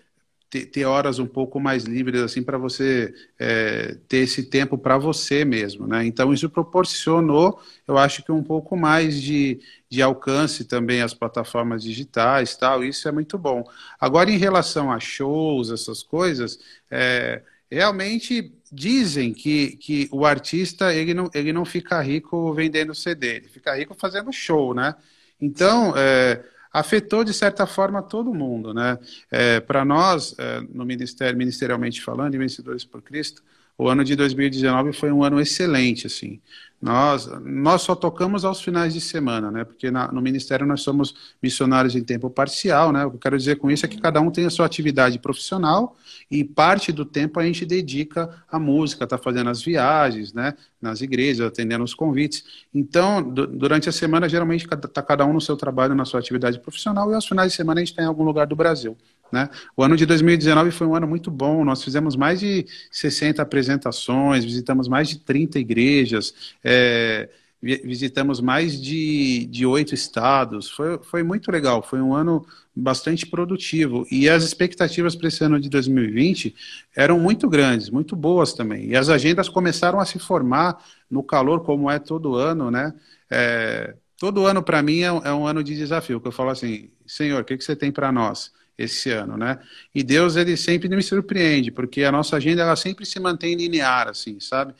[0.51, 4.97] ter, ter, horas um pouco mais livres assim para você é, ter esse tempo para
[4.97, 6.07] você mesmo, né?
[6.07, 11.83] Então isso proporcionou, eu acho que um pouco mais de, de alcance também às plataformas
[11.83, 12.83] digitais, tal.
[12.83, 13.65] Isso é muito bom.
[14.01, 16.59] Agora em relação a shows, essas coisas,
[16.91, 23.37] é, realmente dizem que, que o artista ele não, ele não fica rico vendendo CD,
[23.37, 24.95] ele fica rico fazendo show, né?
[25.41, 28.99] Então, é, afetou de certa forma todo mundo, né?
[29.31, 33.43] É, Para nós, é, no ministério, ministerialmente falando, em Vencedores por Cristo,
[33.79, 36.41] o ano de 2019 foi um ano excelente, assim.
[36.81, 39.65] Nós, nós só tocamos aos finais de semana, né?
[39.65, 43.05] Porque na, no Ministério nós somos missionários em tempo parcial, né?
[43.05, 45.19] O que eu quero dizer com isso é que cada um tem a sua atividade
[45.19, 45.97] profissional
[46.31, 50.55] e parte do tempo a gente dedica à música, tá fazendo as viagens, né?
[50.81, 52.45] Nas igrejas, atendendo os convites.
[52.73, 57.11] Então, durante a semana, geralmente está cada um no seu trabalho, na sua atividade profissional
[57.11, 58.97] e aos finais de semana a gente está em algum lugar do Brasil.
[59.31, 59.49] Né?
[59.77, 64.45] O ano de 2019 foi um ano muito bom, nós fizemos mais de 60 apresentações,
[64.45, 67.29] visitamos mais de 30 igrejas, é,
[67.61, 74.07] visitamos mais de, de oito estados, foi, foi muito legal, foi um ano bastante produtivo.
[74.11, 76.55] E as expectativas para esse ano de 2020
[76.95, 78.87] eram muito grandes, muito boas também.
[78.87, 82.95] E as agendas começaram a se formar no calor, como é todo ano, né?
[83.29, 86.91] É, todo ano, para mim, é, é, um ano de desafio, que eu falo assim,
[87.07, 88.53] Senhor, o que, que você tem para nós?
[88.79, 89.59] Esse ano, né?
[89.93, 94.09] E Deus ele sempre me surpreende, porque a nossa agenda ela sempre se mantém linear,
[94.09, 94.73] assim, sabe?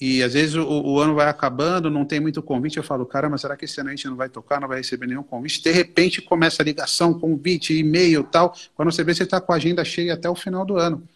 [0.00, 3.28] E às vezes o, o, ano vai acabando, não tem muito convite, eu falo, cara,
[3.28, 5.62] mas será que esse ano a gente não vai tocar, não vai receber nenhum convite?
[5.62, 8.56] De repente começa a ligação, convite, e-mail tal.
[8.74, 11.06] Quando você vê, você está com a agenda cheia até o final do ano.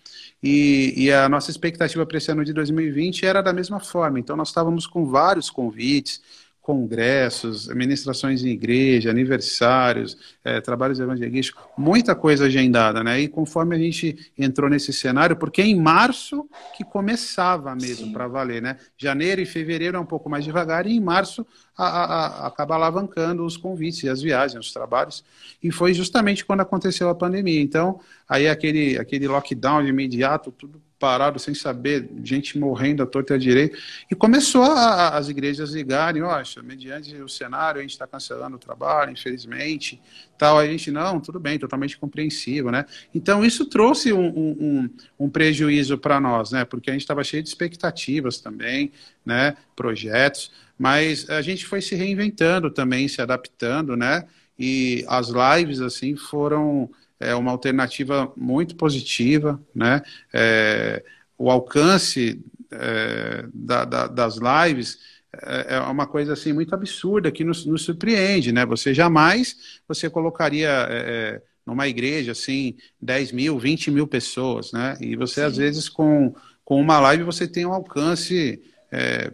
[0.42, 4.20] E, e, a nossa expectativa para esse ano de 2020 era da mesma forma.
[4.20, 6.20] Então nós estávamos com vários convites,
[6.64, 13.20] congressos, ministrações em igreja, aniversários, é, trabalhos evangelísticos, muita coisa agendada, né?
[13.20, 18.26] E conforme a gente entrou nesse cenário, porque é em março que começava mesmo para
[18.26, 18.78] valer, né?
[18.96, 21.46] Janeiro e fevereiro é um pouco mais devagar, e em março
[21.76, 25.22] a, a, a, acaba alavancando os convites e as viagens, os trabalhos.
[25.62, 27.60] E foi justamente quando aconteceu a pandemia.
[27.60, 33.36] Então, aí aquele, aquele lockdown imediato, tudo parado sem saber, gente morrendo à torta e
[33.36, 33.76] à direita.
[34.10, 38.58] E começou a, as igrejas ligarem, acho, mediante o cenário, a gente está cancelando o
[38.58, 40.00] trabalho, infelizmente,
[40.38, 40.58] tal.
[40.58, 42.86] A gente, não, tudo bem, totalmente compreensível, né?
[43.14, 44.90] Então, isso trouxe um, um,
[45.20, 46.64] um prejuízo para nós, né?
[46.64, 48.90] Porque a gente estava cheio de expectativas também,
[49.26, 49.58] né?
[49.76, 54.24] Projetos, mas a gente foi se reinventando também, se adaptando, né?
[54.58, 56.88] E as lives, assim, foram
[57.18, 60.02] é uma alternativa muito positiva, né?
[60.32, 61.04] É,
[61.38, 64.98] o alcance é, da, da, das lives
[65.42, 68.64] é, é uma coisa assim muito absurda que nos, nos surpreende, né?
[68.66, 74.96] Você jamais você colocaria é, é numa igreja assim 10 mil, 20 mil pessoas, né?
[75.00, 75.46] E você Sim.
[75.46, 79.32] às vezes com, com uma live você tem um alcance é,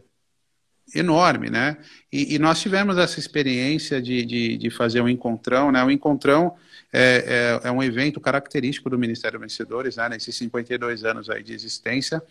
[0.95, 1.77] enorme, né?
[2.13, 5.83] E, e, nós tivemos essa experiência de, de, de fazer um encontrão, né?
[5.85, 6.57] Um encontrão
[6.93, 11.53] é, é, é um evento característico do Ministério Vencedores, né, nesses 52 anos aí de
[11.53, 12.23] existência.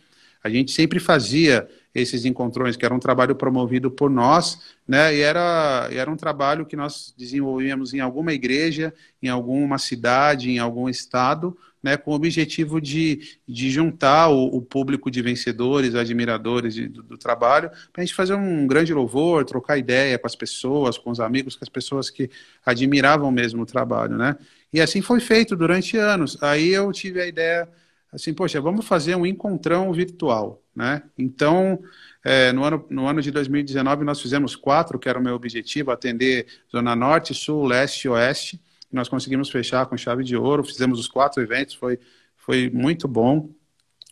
[0.43, 5.21] A gente sempre fazia esses encontrões, que era um trabalho promovido por nós, né, e
[5.21, 10.88] era, era um trabalho que nós desenvolvíamos em alguma igreja, em alguma cidade, em algum
[10.88, 16.88] estado, né, com o objetivo de, de juntar o, o público de vencedores, admiradores de,
[16.88, 20.97] do, do, trabalho, para a gente fazer um grande louvor, trocar ideia com as pessoas,
[20.97, 22.30] com os amigos, com as pessoas que
[22.66, 24.36] admiravam mesmo o trabalho, né?
[24.72, 26.38] E assim foi feito durante anos.
[26.43, 27.68] Aí eu tive a ideia
[28.12, 31.03] assim, poxa, vamos fazer um encontrão virtual, né?
[31.18, 31.80] Então,
[32.24, 35.91] é, no, ano, no ano de 2019, nós fizemos quatro, que era o meu objetivo,
[35.91, 38.62] atender Zona Norte, Sul, Leste e Oeste.
[38.91, 41.99] Nós conseguimos fechar com chave de ouro, fizemos os quatro eventos, foi,
[42.36, 43.49] foi muito bom,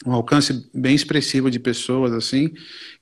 [0.05, 2.53] um alcance bem expressivo de pessoas, assim,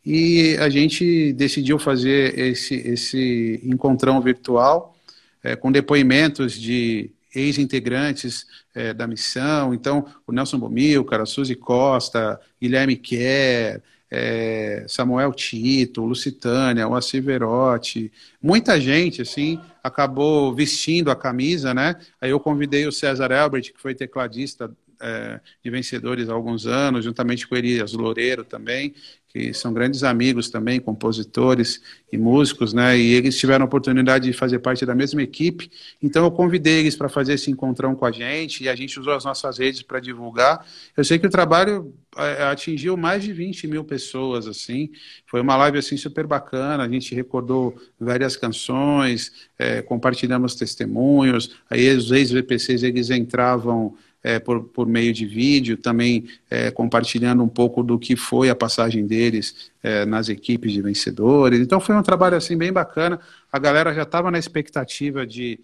[0.05, 4.95] e a gente decidiu fazer esse, esse encontrão virtual,
[5.43, 12.39] é, com depoimentos de ex-integrantes é, da missão, então o Nelson Bomilcar, a Suzy Costa,
[12.61, 18.11] Guilherme Kerr, é, Samuel Tito, Lucitânia, o Verotti,
[18.41, 21.95] muita gente, assim, acabou vestindo a camisa, né?
[22.21, 24.71] Aí eu convidei o César Elbert, que foi tecladista
[25.01, 28.93] é, de vencedores há alguns anos, juntamente com Elias Loureiro também,
[29.35, 32.97] que são grandes amigos também, compositores e músicos, né?
[32.97, 35.69] E eles tiveram a oportunidade de fazer parte da mesma equipe.
[36.01, 39.11] Então eu convidei eles para fazer esse encontrão com a gente e a gente usou
[39.11, 40.65] as nossas redes para divulgar.
[40.95, 44.89] Eu sei que o trabalho é, atingiu mais de 20 mil pessoas, assim.
[45.25, 46.85] Foi uma live assim super bacana.
[46.85, 51.57] A gente recordou várias canções, é, compartilhamos testemunhos.
[51.69, 57.47] Aí os ex-VPCs eles entravam é, por, por meio de vídeo, também é, compartilhando um
[57.47, 61.59] pouco do que foi a passagem deles é, nas equipes de vencedores.
[61.59, 63.19] Então foi um trabalho assim bem bacana.
[63.51, 65.59] A galera já estava na expectativa de,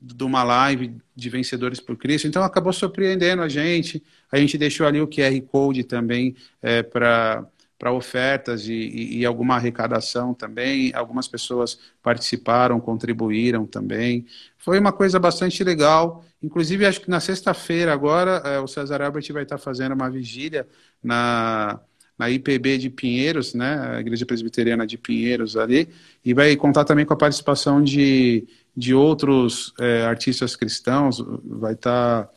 [0.00, 4.00] de uma live de vencedores por Cristo, então acabou surpreendendo a gente.
[4.30, 7.44] A gente deixou ali o QR Code também é, para
[7.84, 10.90] para ofertas e, e, e, alguma arrecadação também.
[10.94, 14.24] Algumas pessoas participaram, contribuíram também.
[14.56, 16.24] Foi uma coisa bastante legal.
[16.42, 20.66] Inclusive, acho que na sexta-feira agora, é, o César Albert vai estar fazendo uma vigília
[21.02, 21.78] na,
[22.18, 25.86] na IPB de Pinheiros, né, a Igreja Presbiteriana de Pinheiros ali,
[26.24, 31.22] e vai contar também com a participação de, de outros é, artistas cristãos.
[31.44, 32.30] Vai estar,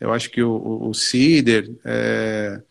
[0.00, 2.62] eu acho que o, o Cider, é,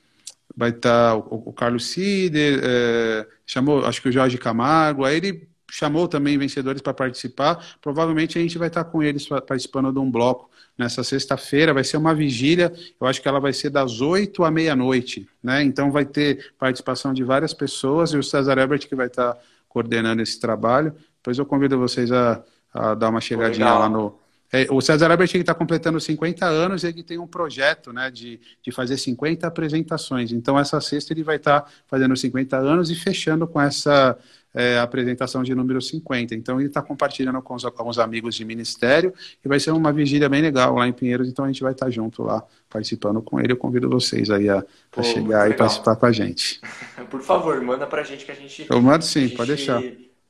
[0.55, 5.47] vai estar o, o Carlos Cider, é, chamou, acho que o Jorge Camargo, aí ele
[5.71, 7.65] chamou também vencedores para participar.
[7.81, 11.73] Provavelmente a gente vai estar com eles participando de um bloco nessa sexta-feira.
[11.73, 15.63] Vai ser uma vigília, eu acho que ela vai ser das 8 à meia-noite, né?
[15.63, 19.35] Então vai ter participação de várias pessoas e o César Ebert que vai estar
[19.67, 20.93] coordenando esse trabalho.
[21.17, 23.79] Depois eu convido vocês a, a dar uma chegadinha Legal.
[23.79, 24.19] lá no,
[24.53, 28.39] é, o César Albert está completando 50 anos e ele tem um projeto né, de,
[28.61, 30.31] de fazer 50 apresentações.
[30.31, 34.15] Então, essa sexta ele vai estar tá fazendo 50 anos e fechando com essa
[34.53, 36.35] é, apresentação de número 50.
[36.35, 39.11] Então, ele está compartilhando com os, com os, amigos de ministério
[39.43, 41.27] e vai ser uma vigília bem legal lá em Pinheiros.
[41.27, 43.53] Então, a gente vai estar tá junto lá, participando com ele.
[43.53, 44.63] Eu convido vocês aí a,
[44.95, 46.61] a chegar e participar com a gente.
[47.09, 48.67] Por favor, manda para a gente que a gente.
[48.69, 49.81] Eu mando sim, pode deixar.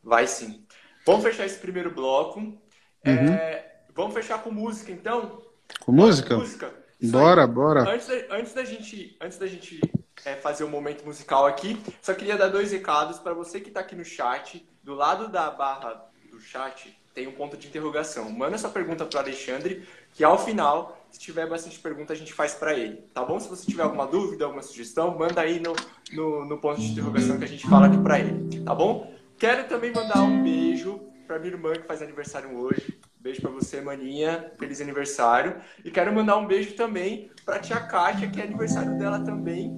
[0.01, 0.63] Vai sim.
[1.05, 2.39] Vamos fechar esse primeiro bloco.
[2.39, 2.57] Uhum.
[3.05, 5.41] É Vamos fechar com música, então?
[5.86, 6.38] Com música?
[6.38, 6.74] música.
[7.02, 7.48] Bora, aí.
[7.48, 7.82] bora.
[7.82, 9.80] Antes da, antes da gente, antes da gente
[10.26, 13.68] é, fazer o um momento musical aqui, só queria dar dois recados para você que
[13.68, 14.68] está aqui no chat.
[14.82, 18.32] Do lado da barra do chat tem um ponto de interrogação.
[18.32, 22.56] Manda essa pergunta para Alexandre, que ao final, se tiver bastante pergunta, a gente faz
[22.56, 22.98] para ele.
[23.14, 23.39] Tá bom?
[23.39, 25.76] Se você tiver alguma dúvida, alguma sugestão, manda aí no,
[26.12, 28.64] no, no ponto de interrogação que a gente fala aqui para ele.
[28.64, 29.14] Tá bom?
[29.38, 33.00] Quero também mandar um beijo para minha irmã que faz aniversário hoje.
[33.24, 34.51] Beijo para você, maninha.
[34.59, 35.55] Feliz aniversário.
[35.86, 39.71] E quero mandar um beijo também para tia Kátia, que é aniversário dela também.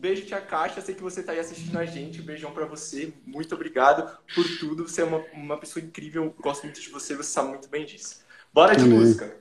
[0.00, 0.82] Beijo, tia Kátia.
[0.82, 2.20] Sei que você está aí assistindo a gente.
[2.20, 3.12] Beijão para você.
[3.24, 4.88] Muito obrigado por tudo.
[4.88, 6.34] Você é uma, uma pessoa incrível.
[6.40, 7.14] Gosto muito de você.
[7.14, 8.16] Você sabe muito bem disso.
[8.52, 8.98] Bora de Amém.
[8.98, 9.32] música.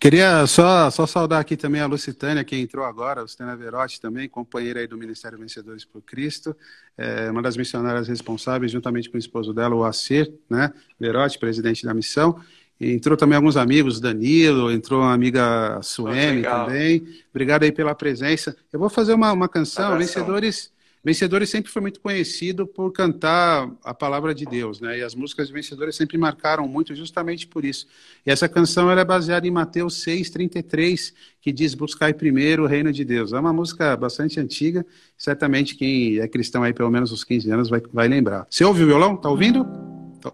[0.00, 4.28] Queria só, só saudar aqui também a Lucitânia, que entrou agora, a Lucitânia Verotti também,
[4.28, 6.54] companheira aí do Ministério Vencedores por Cristo,
[6.96, 11.86] é uma das missionárias responsáveis, juntamente com o esposo dela, o Acer, né, Verotti, presidente
[11.86, 12.38] da missão,
[12.80, 17.06] Entrou também alguns amigos, Danilo, entrou uma amiga Suemi também.
[17.30, 18.56] Obrigado aí pela presença.
[18.72, 20.72] Eu vou fazer uma, uma canção, Vencedores.
[21.04, 24.98] Vencedores sempre foi muito conhecido por cantar a palavra de Deus, né?
[24.98, 27.86] E as músicas de Vencedores sempre marcaram muito justamente por isso.
[28.24, 31.12] E essa canção é baseada em Mateus 6:33,
[31.42, 33.34] que diz: "Buscai primeiro o reino de Deus".
[33.34, 34.84] É uma música bastante antiga,
[35.16, 38.46] certamente quem é cristão aí pelo menos uns 15 anos vai, vai lembrar.
[38.48, 39.14] Você ouve o violão?
[39.14, 39.66] Tá ouvindo?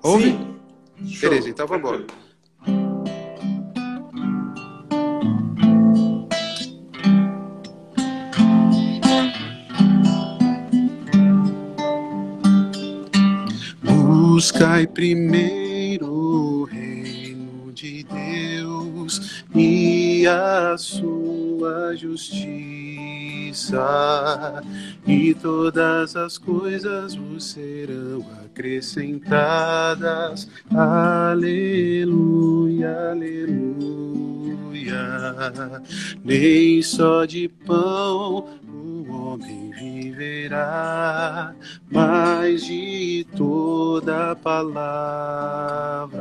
[0.04, 0.30] Ouve?
[0.30, 1.18] Sim.
[1.20, 2.29] Beleza, então vamos embora.
[14.40, 22.54] Buscai primeiro o reino de Deus e a sua justiça,
[25.06, 30.48] e todas as coisas vos serão acrescentadas.
[30.74, 32.08] Aleluia,
[33.10, 34.39] aleluia.
[36.24, 41.54] Nem só de pão o homem viverá,
[41.90, 46.20] mas de toda palavra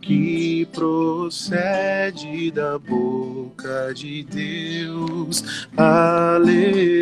[0.00, 5.68] que procede da boca de Deus.
[5.76, 6.92] Aleluia,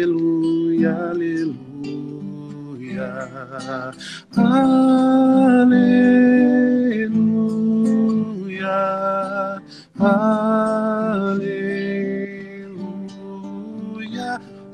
[1.10, 2.31] aleluia.
[2.92, 3.22] Aleluia.
[9.98, 10.42] Aleluia.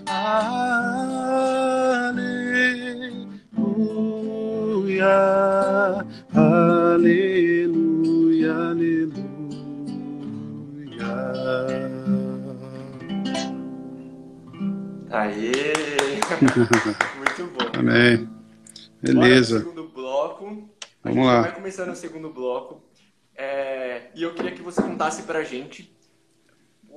[0.09, 0.49] Aleluia.
[6.35, 7.59] Aleluia.
[8.69, 9.29] Aleluia.
[15.11, 15.69] Aê!
[17.79, 18.29] Amém.
[19.03, 19.61] Beleza.
[19.61, 20.47] Segundo bloco.
[21.05, 21.43] A Vamos gente lá.
[21.43, 22.83] vai começando o segundo bloco.
[23.37, 25.95] É, e eu queria que você contasse pra gente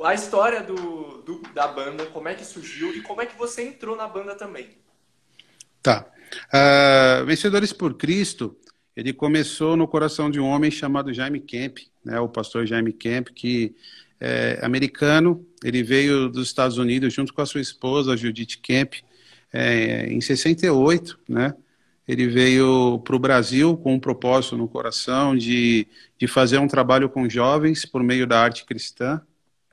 [0.04, 3.62] a história do, do- da banda, como é que surgiu e como é que você
[3.68, 4.70] entrou na banda também.
[5.84, 6.08] Tá.
[6.52, 8.58] Ah, Vencedores por Cristo,
[8.96, 13.28] ele começou no coração de um homem chamado Jaime Kemp, né, o pastor Jaime Kemp,
[13.30, 13.76] que
[14.20, 18.96] é americano, ele veio dos Estados Unidos junto com a sua esposa, Judith Kemp,
[19.52, 21.54] é, em 68, né?
[22.08, 25.88] Ele veio para o Brasil com um propósito no coração de,
[26.18, 29.22] de fazer um trabalho com jovens por meio da arte cristã,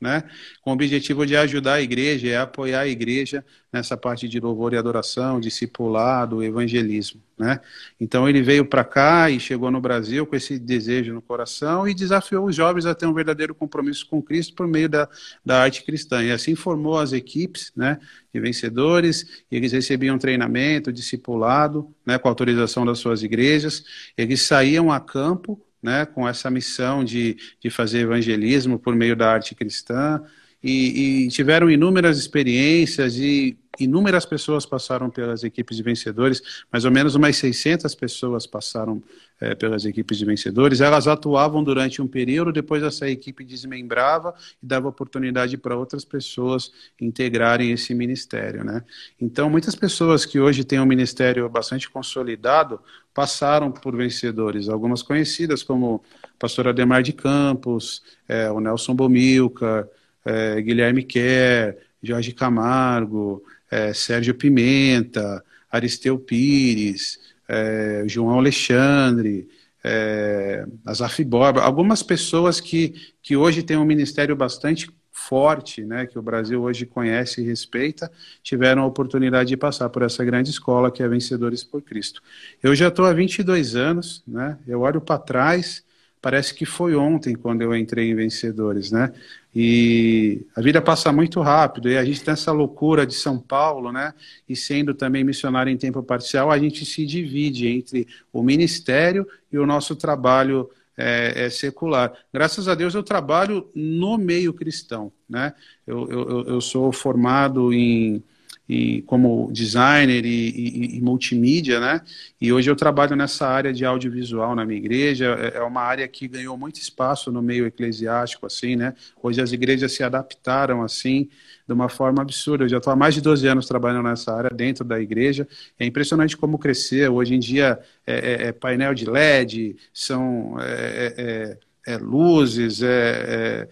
[0.00, 0.24] né?
[0.62, 4.72] Com o objetivo de ajudar a igreja e apoiar a igreja nessa parte de louvor
[4.72, 7.60] e adoração, discipulado, evangelismo, né?
[8.00, 11.94] Então ele veio para cá e chegou no Brasil com esse desejo no coração e
[11.94, 15.08] desafiou os jovens a ter um verdadeiro compromisso com Cristo por meio da,
[15.44, 16.22] da arte cristã.
[16.22, 17.98] E assim formou as equipes, né,
[18.32, 23.84] de vencedores, eles recebiam treinamento, discipulado, né, com autorização das suas igrejas.
[24.16, 29.32] Eles saíam a campo né, com essa missão de, de fazer evangelismo por meio da
[29.32, 30.22] arte cristã,
[30.68, 36.90] e, e tiveram inúmeras experiências e inúmeras pessoas passaram pelas equipes de vencedores, mais ou
[36.90, 39.02] menos umas 600 pessoas passaram
[39.40, 40.80] eh, pelas equipes de vencedores.
[40.80, 46.72] Elas atuavam durante um período, depois essa equipe desmembrava e dava oportunidade para outras pessoas
[47.00, 48.82] integrarem esse ministério, né?
[49.20, 52.80] Então, muitas pessoas que hoje têm um ministério bastante consolidado
[53.14, 59.88] passaram por vencedores, algumas conhecidas como o pastor Ademar de Campos, eh, o Nelson Bomilcar,
[60.28, 67.18] eh, Guilherme Kerr, Jorge Camargo, eh, Sérgio Pimenta, Aristeu Pires,
[67.48, 69.48] eh, João Alexandre,
[69.82, 76.18] eh, Azaf Borba, algumas pessoas que, que hoje têm um ministério bastante forte, né, que
[76.18, 78.10] o Brasil hoje conhece e respeita,
[78.42, 82.22] tiveram a oportunidade de passar por essa grande escola que é Vencedores por Cristo.
[82.62, 85.82] Eu já estou há 22 anos, né, eu olho para trás,
[86.20, 89.12] parece que foi ontem quando eu entrei em Vencedores, né,
[89.54, 93.90] e a vida passa muito rápido, e a gente tem essa loucura de São Paulo,
[93.90, 94.14] né?
[94.48, 99.58] E sendo também missionário em tempo parcial, a gente se divide entre o ministério e
[99.58, 102.12] o nosso trabalho é, é secular.
[102.32, 105.54] Graças a Deus eu trabalho no meio cristão, né?
[105.86, 108.22] Eu, eu, eu sou formado em,
[108.68, 112.02] em como designer e, e, e, multimídia, né?
[112.38, 115.26] E hoje eu trabalho nessa área de audiovisual na minha igreja.
[115.54, 118.94] É uma área que ganhou muito espaço no meio eclesiástico, assim, né?
[119.22, 121.30] Hoje as igrejas se adaptaram assim
[121.66, 122.64] de uma forma absurda.
[122.64, 125.48] Eu já estou há mais de 12 anos trabalhando nessa área dentro da igreja.
[125.78, 127.14] É impressionante como cresceu.
[127.14, 131.56] Hoje em dia é, é, é painel de LED, são é,
[131.86, 133.66] é luzes, é,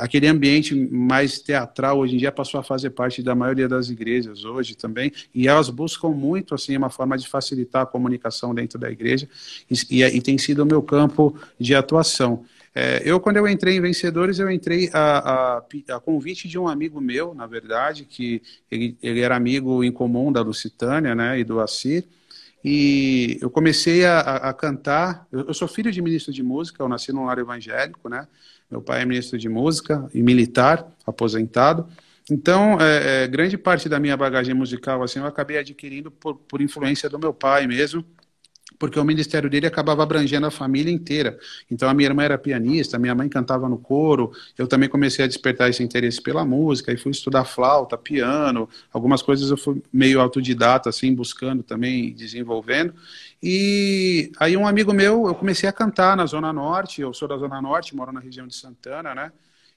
[0.00, 4.44] aquele ambiente mais teatral hoje em dia passou a fazer parte da maioria das igrejas
[4.44, 8.90] hoje também, e elas buscam muito assim uma forma de facilitar a comunicação dentro da
[8.90, 9.28] igreja,
[9.70, 12.44] e, e, e tem sido o meu campo de atuação.
[12.74, 16.68] É, eu, quando eu entrei em Vencedores, eu entrei a, a, a, convite de um
[16.68, 21.44] amigo meu, na verdade, que ele, ele era amigo em comum da Lucitânia, né, e
[21.44, 22.04] do Assir,
[22.64, 26.88] e eu comecei a, a cantar, eu, eu, sou filho de ministro de música, eu
[26.88, 28.28] nasci num lar evangélico, né,
[28.70, 31.86] meu pai é ministro de música e militar, aposentado,
[32.30, 36.60] então, é, é, grande parte da minha bagagem musical, assim, eu acabei adquirindo por, por
[36.60, 38.04] influência do meu pai mesmo,
[38.80, 41.38] porque o ministério dele acabava abrangendo a família inteira.
[41.70, 45.28] Então a minha irmã era pianista, minha mãe cantava no coro, eu também comecei a
[45.28, 50.18] despertar esse interesse pela música e fui estudar flauta, piano, algumas coisas eu fui meio
[50.18, 52.94] autodidata assim, buscando também, desenvolvendo.
[53.42, 57.36] E aí um amigo meu, eu comecei a cantar na Zona Norte, eu sou da
[57.36, 59.30] Zona Norte, moro na região de Santana, né?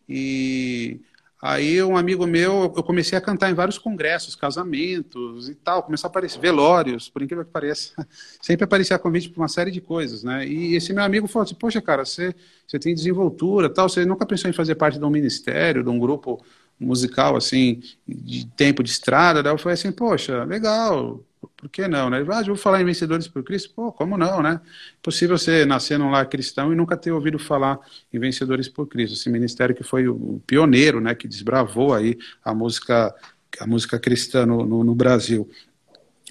[0.07, 1.01] E
[1.45, 6.07] Aí um amigo meu, eu comecei a cantar em vários congressos, casamentos e tal, começou
[6.07, 7.93] a aparecer velórios, por incrível que pareça,
[8.41, 10.47] sempre aparecia convite para uma série de coisas, né?
[10.47, 12.33] E esse meu amigo falou assim, poxa, cara, você,
[12.65, 15.99] você tem desenvoltura, tal, você nunca pensou em fazer parte de um ministério, de um
[15.99, 16.41] grupo
[16.79, 21.19] musical, assim, de tempo de estrada, daí eu falei assim, poxa, legal,
[21.55, 22.25] por que não, né?
[22.29, 23.73] Ah, vou falar em Vencedores por Cristo?
[23.75, 24.59] Pô, como não, né?
[25.01, 27.79] Possível você nascer num lar cristão e nunca ter ouvido falar
[28.11, 32.53] em Vencedores por Cristo, esse ministério que foi o pioneiro, né, que desbravou aí a
[32.53, 33.13] música,
[33.59, 35.49] a música cristã no, no, no Brasil.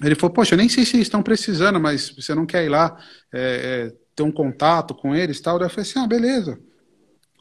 [0.01, 2.97] Ele falou, poxa, eu nem sei se estão precisando, mas você não quer ir lá
[3.31, 5.59] é, é, ter um contato com eles tal?
[5.59, 6.59] Eu falei assim, ah, beleza.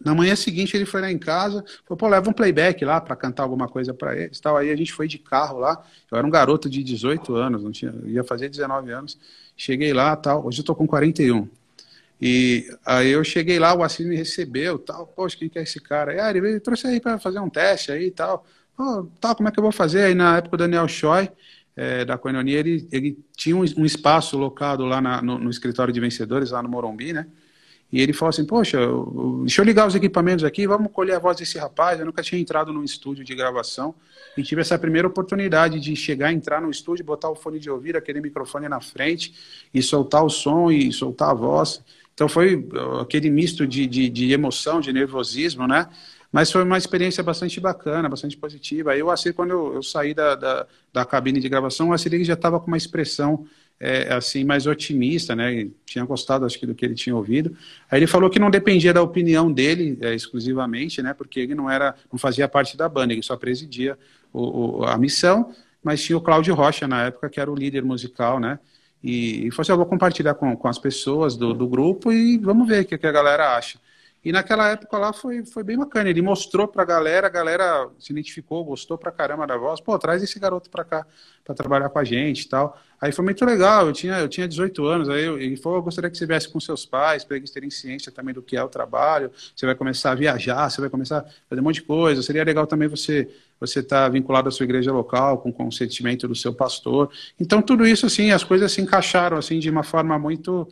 [0.05, 3.15] Na manhã seguinte ele foi lá em casa, falou, pô, leva um playback lá para
[3.15, 4.57] cantar alguma coisa para eles, tal.
[4.57, 5.83] Aí a gente foi de carro lá.
[6.11, 9.19] Eu era um garoto de 18 anos, não tinha, ia fazer 19 anos.
[9.57, 10.47] Cheguei lá, tal.
[10.47, 11.49] Hoje eu tô com 41.
[12.21, 15.07] E aí eu cheguei lá, o Assis me recebeu, tal.
[15.07, 16.15] Poxa, quem que é esse cara?
[16.15, 18.47] E, ah, ele trouxe aí para fazer um teste aí, tal.
[18.77, 20.05] Pô, tal, como é que eu vou fazer?
[20.05, 21.29] Aí na época o Daniel Choi,
[21.77, 25.93] é, da Coenonia, ele, ele tinha um, um espaço locado lá na, no, no escritório
[25.93, 27.27] de vencedores, lá no Morumbi, né?
[27.93, 28.79] E ele falou assim: Poxa,
[29.43, 32.01] deixa eu ligar os equipamentos aqui, vamos colher a voz desse rapaz.
[32.01, 33.95] Eu nunca tinha entrado num estúdio de gravação
[34.37, 37.97] e tive essa primeira oportunidade de chegar, entrar no estúdio, botar o fone de ouvido,
[37.97, 39.35] aquele microfone na frente
[39.75, 41.83] e soltar o som e soltar a voz.
[42.15, 45.89] Então foi uh, aquele misto de, de, de emoção, de nervosismo, né?
[46.31, 48.93] Mas foi uma experiência bastante bacana, bastante positiva.
[48.93, 52.25] Aí o Assir, quando eu, eu saí da, da, da, cabine de gravação, o Assir
[52.25, 53.47] já estava com uma expressão
[53.79, 55.69] é, assim mais otimista, né?
[55.85, 57.57] Tinha gostado, acho que, do que ele tinha ouvido.
[57.91, 61.13] Aí ele falou que não dependia da opinião dele é, exclusivamente, né?
[61.13, 63.99] Porque ele não era, não fazia parte da banda, ele só presidia
[64.33, 65.53] o, o, a missão.
[65.83, 68.59] Mas tinha o Cláudio Rocha na época, que era o líder musical, né?
[69.03, 72.39] E, e falou assim, eu vou compartilhar com, com as pessoas do, do grupo e
[72.39, 73.81] vamos ver o que, que a galera acha.
[74.25, 76.09] E naquela época lá foi, foi bem bacana.
[76.09, 79.81] Ele mostrou pra galera, a galera se identificou, gostou pra caramba da voz.
[79.81, 81.05] Pô, traz esse garoto pra cá
[81.45, 82.81] para trabalhar com a gente e tal.
[83.01, 83.89] Aí foi muito legal.
[83.89, 85.09] Eu tinha, eu tinha 18 anos.
[85.09, 87.69] Aí eu, ele falou: eu gostaria que você viesse com seus pais, para eles terem
[87.69, 89.31] ciência também do que é o trabalho.
[89.57, 92.23] Você vai começar a viajar, você vai começar a fazer um monte de coisa.
[92.23, 96.35] Seria legal também você você estar tá vinculado à sua igreja local, com consentimento do
[96.35, 97.09] seu pastor.
[97.39, 100.69] Então, tudo isso, assim, as coisas se encaixaram assim de uma forma muito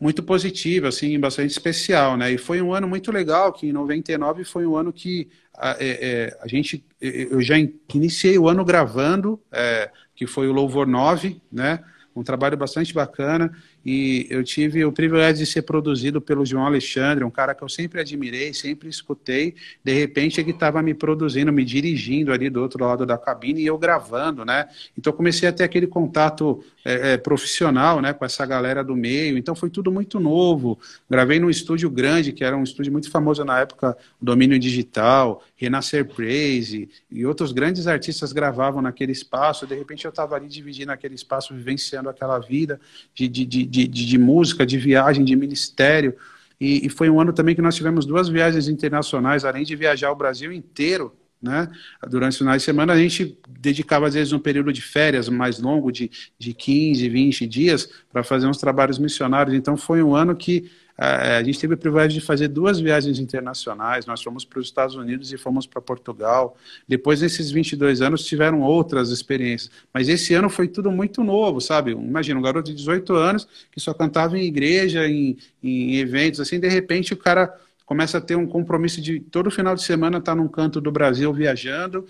[0.00, 2.32] muito positiva, assim, bastante especial, né?
[2.32, 5.76] E foi um ano muito legal, que em 99 foi um ano que a, é,
[5.80, 7.54] é, a gente, eu já
[7.94, 11.84] iniciei o ano gravando, é, que foi o Louvor 9, né?
[12.16, 13.54] Um trabalho bastante bacana
[13.84, 17.68] e eu tive o privilégio de ser produzido pelo João Alexandre, um cara que eu
[17.68, 19.54] sempre admirei, sempre escutei.
[19.82, 23.66] De repente ele estava me produzindo, me dirigindo ali do outro lado da cabine e
[23.66, 24.68] eu gravando, né?
[24.96, 29.36] Então comecei a ter aquele contato é, é, profissional, né, com essa galera do meio.
[29.36, 30.78] Então foi tudo muito novo.
[31.08, 36.06] Gravei num estúdio grande, que era um estúdio muito famoso na época, Domínio Digital, Renascer
[36.06, 39.66] Praise e outros grandes artistas gravavam naquele espaço.
[39.66, 42.80] De repente eu estava ali dividindo aquele espaço, vivenciando aquela vida
[43.14, 46.16] de, de, de de, de, música, de viagem, de ministério.
[46.60, 50.10] E, e, foi um ano também que nós tivemos duas viagens internacionais, além de viajar
[50.10, 51.68] o Brasil inteiro, né?
[52.06, 55.60] Durante os finais de semana, a gente dedicava, às vezes, um período de férias mais
[55.60, 59.54] longo, de, de 15, 20 dias, para fazer uns trabalhos missionários.
[59.56, 60.70] Então, foi um ano que
[61.02, 64.04] a gente teve o privilégio de fazer duas viagens internacionais.
[64.04, 66.54] Nós fomos para os Estados Unidos e fomos para Portugal.
[66.86, 69.70] Depois, nesses 22 anos, tiveram outras experiências.
[69.94, 71.92] Mas esse ano foi tudo muito novo, sabe?
[71.92, 76.60] Imagina, um garoto de 18 anos que só cantava em igreja, em, em eventos, assim,
[76.60, 77.50] de repente o cara
[77.86, 80.92] começa a ter um compromisso de todo final de semana estar tá num canto do
[80.92, 82.06] Brasil viajando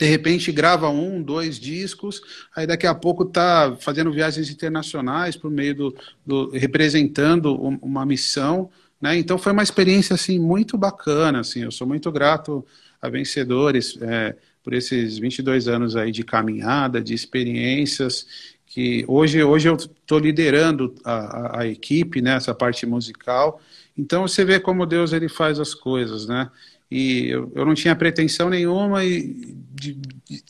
[0.00, 2.22] de repente grava um, dois discos,
[2.56, 8.70] aí daqui a pouco está fazendo viagens internacionais por meio do, do, representando uma missão,
[8.98, 9.18] né?
[9.18, 11.64] Então foi uma experiência assim muito bacana, assim.
[11.64, 12.64] Eu sou muito grato
[13.00, 14.34] a vencedores é,
[14.64, 18.26] por esses 22 anos aí de caminhada, de experiências
[18.64, 22.36] que hoje hoje eu estou liderando a, a, a equipe, né?
[22.36, 23.60] Essa parte musical.
[23.98, 26.50] Então você vê como Deus ele faz as coisas, né?
[26.90, 29.96] e eu, eu não tinha pretensão nenhuma e de,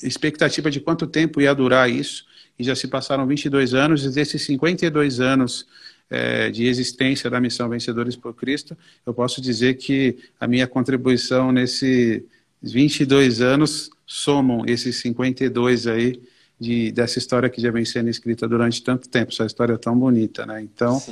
[0.03, 2.27] expectativa de quanto tempo ia durar isso,
[2.59, 5.67] e já se passaram 22 anos, e desses 52 anos
[6.11, 8.77] é, de existência da missão Vencedores por Cristo,
[9.07, 12.23] eu posso dizer que a minha contribuição nesses
[12.63, 16.21] 22 anos somam esses 52 aí,
[16.61, 20.45] de, dessa história que já vem sendo escrita durante tanto tempo, essa história tão bonita,
[20.45, 20.61] né?
[20.61, 21.03] Então,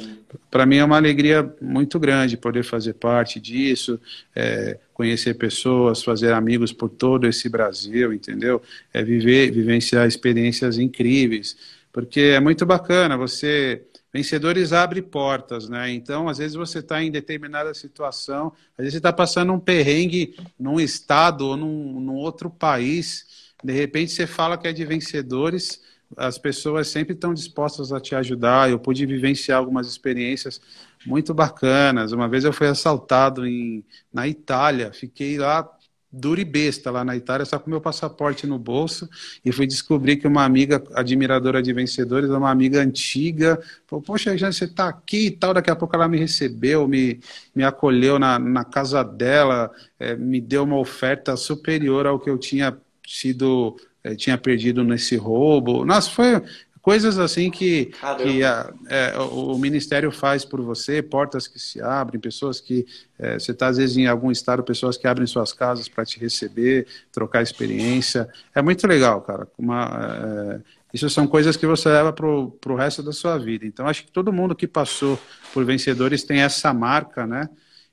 [0.50, 3.98] para mim é uma alegria muito grande poder fazer parte disso,
[4.36, 8.60] é, conhecer pessoas, fazer amigos por todo esse Brasil, entendeu?
[8.92, 11.56] É viver, vivenciar experiências incríveis,
[11.90, 13.82] porque é muito bacana você
[14.12, 15.90] vencedores abre portas, né?
[15.90, 20.34] Então, às vezes você está em determinada situação, às vezes você está passando um perrengue
[20.58, 23.27] num estado ou num, num outro país
[23.62, 25.80] de repente você fala que é de vencedores,
[26.16, 28.70] as pessoas sempre estão dispostas a te ajudar.
[28.70, 30.60] Eu pude vivenciar algumas experiências
[31.06, 32.12] muito bacanas.
[32.12, 35.68] Uma vez eu fui assaltado em, na Itália, fiquei lá
[36.10, 39.08] dura e besta lá na Itália, só com meu passaporte no bolso,
[39.44, 44.54] e fui descobrir que uma amiga admiradora de vencedores, uma amiga antiga, falou, poxa, Jane,
[44.54, 47.20] você está aqui e tal, daqui a pouco ela me recebeu, me,
[47.54, 52.38] me acolheu na, na casa dela, é, me deu uma oferta superior ao que eu
[52.38, 52.74] tinha
[53.08, 55.84] sido, é, tinha perdido nesse roubo.
[55.84, 56.42] Nossa, foi,
[56.88, 57.92] Coisas assim que,
[58.22, 62.86] que a, é, o, o, Ministério faz por você, portas que se abrem, pessoas que.
[63.18, 66.18] É, você está, às vezes, em algum estado, pessoas que abrem suas casas para te
[66.18, 68.26] receber, trocar experiência.
[68.54, 69.46] É muito legal, cara.
[69.58, 69.90] Uma,
[70.24, 70.60] é,
[70.94, 73.66] isso são coisas que você leva para o resto da sua vida.
[73.66, 75.20] Então, acho que todo mundo que passou
[75.52, 77.50] por vencedores tem essa marca, né?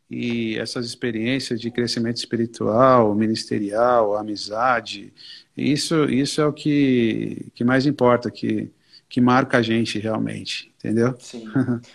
[0.09, 5.11] E essas experiências de crescimento espiritual, ministerial, amizade,
[5.57, 8.71] isso, isso é o que, que mais importa, que
[9.07, 11.15] que marca a gente realmente, entendeu?
[11.19, 11.45] Sim,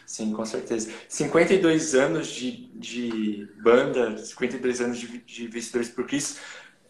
[0.06, 0.90] sim, com certeza.
[1.08, 6.40] 52 anos de, de banda, 52 anos de, de Vencedores por Cristo,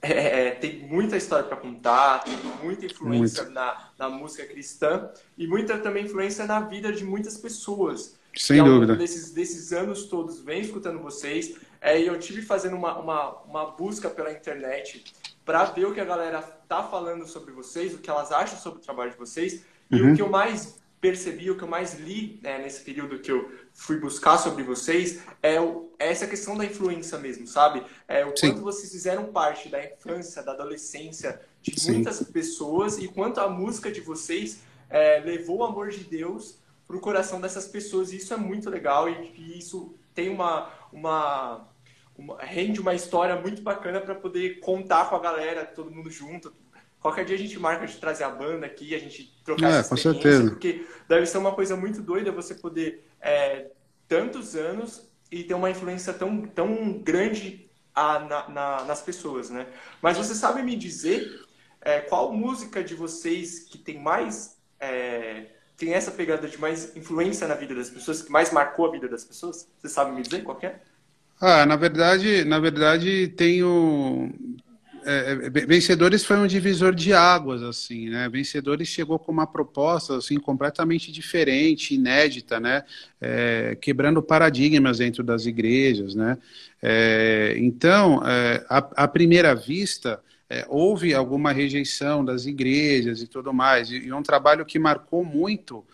[0.02, 5.46] é, é, tem muita história para contar, tem muita influência na, na música cristã e
[5.46, 8.18] muita também influência na vida de muitas pessoas.
[8.36, 8.96] Sem e, dúvida.
[8.96, 11.56] Desses, desses anos todos, vem escutando vocês.
[11.80, 15.04] É, e eu tive fazendo uma, uma, uma busca pela internet
[15.44, 18.80] para ver o que a galera tá falando sobre vocês, o que elas acham sobre
[18.80, 19.64] o trabalho de vocês.
[19.90, 20.12] E uhum.
[20.12, 23.50] o que eu mais percebi, o que eu mais li né, nesse período que eu
[23.72, 27.82] fui buscar sobre vocês é, o, é essa questão da influência mesmo, sabe?
[28.06, 28.50] É o Sim.
[28.50, 31.92] quanto vocês fizeram parte da infância, da adolescência de Sim.
[31.92, 34.60] muitas pessoas e quanto a música de vocês
[34.90, 36.58] é, levou o amor de Deus
[36.90, 38.12] para o coração dessas pessoas.
[38.12, 41.68] E isso é muito legal e, e isso tem uma, uma,
[42.18, 46.52] uma, rende uma história muito bacana para poder contar com a galera, todo mundo junto,
[47.00, 49.88] Qualquer dia a gente marca de trazer a banda aqui, a gente trocar é, essa
[49.88, 50.50] com certeza.
[50.50, 53.68] porque deve ser uma coisa muito doida você poder é,
[54.06, 59.66] tantos anos e ter uma influência tão, tão grande a, na, na, nas pessoas, né?
[60.02, 61.26] Mas você sabe me dizer
[61.80, 65.46] é, qual música de vocês que tem mais é,
[65.80, 69.08] tem essa pegada de mais influência na vida das pessoas, que mais marcou a vida
[69.08, 69.66] das pessoas?
[69.78, 70.74] Você sabe me dizer qual é?
[71.40, 74.30] Ah, na verdade, na verdade tenho
[75.02, 78.28] é, é Vencedores foi um divisor de águas, assim, né?
[78.28, 82.84] Vencedores chegou com uma proposta, assim, completamente diferente, inédita, né?
[83.18, 86.36] É, quebrando paradigmas dentro das igrejas, né?
[86.82, 90.20] É, então, é, à, primeira vista,
[90.50, 95.24] é, houve alguma rejeição das igrejas e tudo mais, e, e um trabalho que marcou
[95.24, 95.84] muito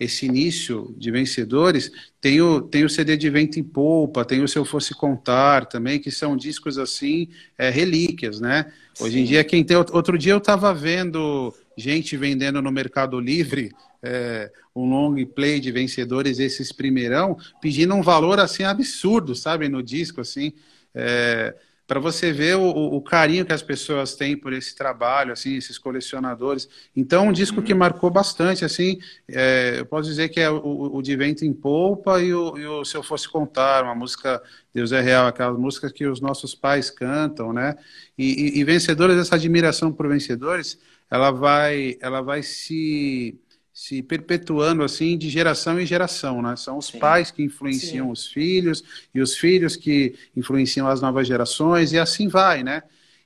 [0.00, 4.48] esse início de vencedores, tem o, tem o CD de Vento em Polpa, tem o
[4.48, 8.72] Se Eu Fosse Contar também, que são discos assim, é, relíquias, né?
[8.98, 9.20] Hoje Sim.
[9.20, 9.76] em dia, quem tem.
[9.76, 15.70] Outro dia eu estava vendo gente vendendo no Mercado Livre é, um long play de
[15.70, 20.52] vencedores, esses primeirão, pedindo um valor assim absurdo, sabe, no disco, assim.
[20.94, 21.54] É,
[21.90, 25.76] para você ver o, o, carinho que as pessoas têm por esse trabalho, assim, esses
[25.76, 26.68] colecionadores.
[26.94, 31.02] Então, um disco que marcou bastante, assim, é, eu posso dizer que é o, o
[31.02, 34.40] De Vento em Polpa e o, e o Se Eu Fosse Contar, uma música
[34.72, 37.74] Deus é Real, aquelas músicas que os nossos pais cantam, né?
[38.16, 40.78] E, e, e vencedores, essa admiração por vencedores,
[41.10, 43.36] ela vai, ela vai se
[43.80, 46.54] se perpetuando assim de geração em geração, né?
[46.54, 46.98] São os Sim.
[46.98, 48.12] pais que influenciam Sim.
[48.12, 52.82] os filhos e os filhos que influenciam as novas gerações e assim vai, né?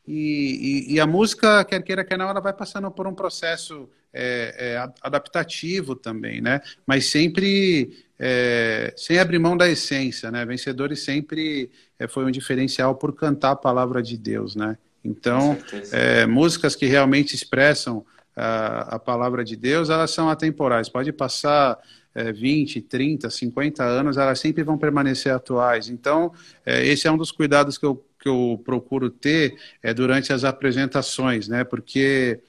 [0.06, 3.90] E, e, e a música, quer queira, quer não, ela vai passando por um processo
[4.12, 6.60] é, é, adaptativo também, né?
[6.86, 10.46] Mas sempre é, sem abrir mão da essência, né?
[10.46, 14.78] Vencedores sempre é, foi um diferencial por cantar a palavra de Deus, né?
[15.04, 15.58] Então,
[15.90, 18.06] é, músicas que realmente expressam
[18.36, 20.88] a, palavra de Deus, elas são atemporais.
[20.88, 21.78] Pode passar
[22.14, 25.88] é, 20, 30, 50 anos, elas sempre vão permanecer atuais.
[25.88, 26.32] Então,
[26.64, 30.44] é, esse é um dos cuidados que eu, que eu procuro ter é, durante as
[30.44, 31.64] apresentações, né?
[31.64, 32.40] Porque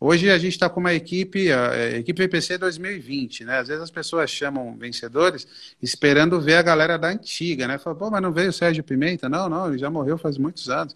[0.00, 3.58] hoje a gente está com uma equipe, a, a equipe VPC 2020, né?
[3.58, 5.46] Às vezes as pessoas chamam vencedores
[5.80, 7.78] esperando ver a galera da antiga, né?
[7.78, 9.28] Fala, pô, mas não veio o Sérgio Pimenta?
[9.28, 10.94] Não, não, ele já morreu faz muitos anos.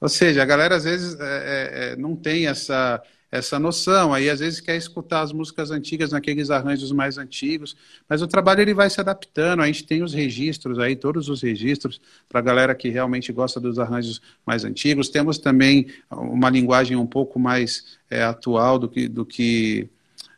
[0.00, 3.02] Ou seja, a galera às vezes é, é, é não tem essa
[3.34, 4.14] essa noção.
[4.14, 7.76] Aí às vezes quer escutar as músicas antigas naqueles arranjos mais antigos,
[8.08, 9.60] mas o trabalho ele vai se adaptando.
[9.60, 13.58] A gente tem os registros aí, todos os registros para a galera que realmente gosta
[13.58, 15.08] dos arranjos mais antigos.
[15.08, 19.90] Temos também uma linguagem um pouco mais é, atual do que, do que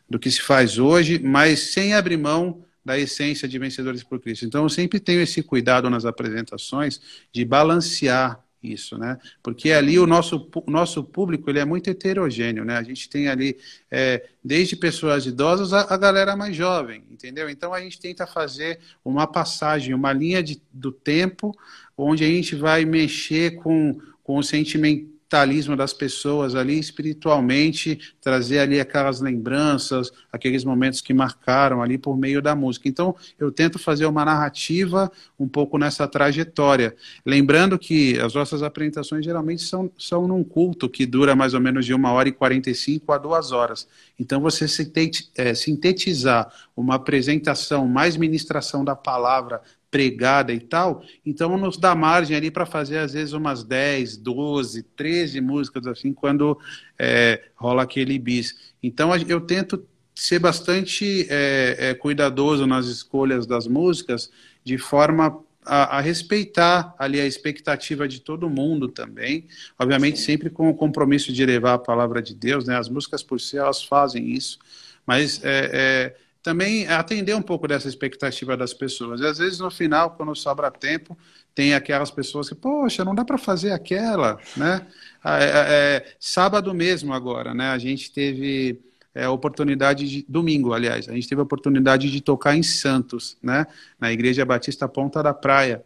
[0.09, 4.45] do que se faz hoje, mas sem abrir mão da essência de Vencedores por Cristo.
[4.45, 7.01] Então, eu sempre tenho esse cuidado nas apresentações
[7.33, 9.17] de balancear isso, né?
[9.41, 12.77] Porque ali o nosso, o nosso público ele é muito heterogêneo, né?
[12.77, 13.57] A gente tem ali
[13.89, 17.49] é, desde pessoas idosas a, a, galera mais jovem, entendeu?
[17.49, 21.55] Então a gente tenta fazer uma passagem, uma linha de, do tempo
[21.97, 28.59] onde a gente vai mexer com, com o sentimento mentalismo das pessoas ali, espiritualmente, trazer
[28.59, 32.87] ali aquelas lembranças, aqueles momentos que marcaram ali por meio da música.
[32.87, 36.95] Então, eu tento fazer uma narrativa um pouco nessa trajetória.
[37.25, 41.85] Lembrando que as nossas apresentações geralmente são, são num culto que dura mais ou menos
[41.85, 43.85] de uma hora e 45 a duas horas.
[44.17, 44.65] Então, você
[45.35, 52.35] é, sintetizar uma apresentação mais ministração da palavra pregada e tal, então nos dá margem
[52.35, 56.59] ali para fazer às vezes umas 10, 12, 13 músicas assim, quando
[56.99, 58.73] é, rola aquele bis.
[58.83, 64.31] Então eu tento ser bastante é, é, cuidadoso nas escolhas das músicas,
[64.63, 70.25] de forma a, a, respeitar ali a expectativa de todo mundo também, obviamente Sim.
[70.25, 72.77] sempre com o compromisso de levar a palavra de Deus, né?
[72.77, 74.57] As músicas por si elas fazem isso,
[75.05, 79.21] mas é, é também atender um pouco dessa expectativa das pessoas.
[79.21, 81.17] E às vezes no final, quando sobra tempo,
[81.53, 84.85] tem aquelas pessoas que, poxa, não dá para fazer aquela, né?
[85.25, 87.69] É, é, é, sábado mesmo agora, né?
[87.69, 88.79] A gente teve
[89.13, 93.65] é, oportunidade de domingo, aliás, a gente teve a oportunidade de tocar em Santos, né?
[93.99, 95.83] Na Igreja Batista Ponta da Praia.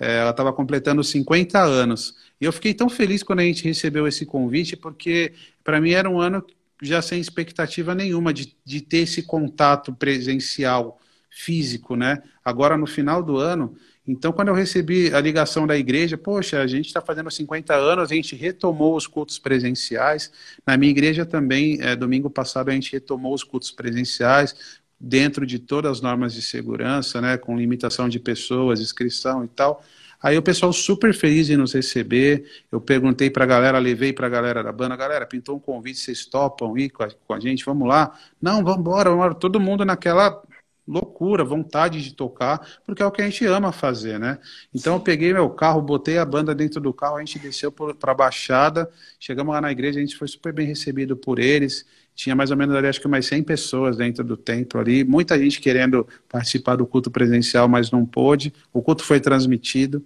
[0.00, 2.16] É, ela estava completando 50 anos.
[2.40, 5.32] E eu fiquei tão feliz quando a gente recebeu esse convite, porque
[5.62, 6.44] para mim era um ano
[6.82, 12.22] já sem expectativa nenhuma de, de ter esse contato presencial, físico, né?
[12.44, 13.74] Agora, no final do ano,
[14.06, 18.10] então, quando eu recebi a ligação da igreja, poxa, a gente está fazendo 50 anos,
[18.10, 20.32] a gente retomou os cultos presenciais.
[20.66, 25.58] Na minha igreja também, é, domingo passado, a gente retomou os cultos presenciais, dentro de
[25.58, 29.84] todas as normas de segurança, né, com limitação de pessoas, inscrição e tal.
[30.22, 32.44] Aí o pessoal super feliz em nos receber.
[32.70, 35.98] Eu perguntei para a galera, levei para a galera da banda, galera, pintou um convite,
[35.98, 37.64] vocês topam ir com a, com a gente?
[37.64, 38.16] Vamos lá?
[38.40, 40.40] Não, vamos embora, Todo mundo naquela
[40.86, 44.38] loucura, vontade de tocar, porque é o que a gente ama fazer, né?
[44.74, 48.12] Então eu peguei meu carro, botei a banda dentro do carro, a gente desceu para
[48.12, 52.34] a Baixada, chegamos lá na igreja, a gente foi super bem recebido por eles, tinha
[52.34, 55.60] mais ou menos ali, acho que mais 100 pessoas dentro do templo ali, muita gente
[55.60, 60.04] querendo participar do culto presencial, mas não pôde, o culto foi transmitido,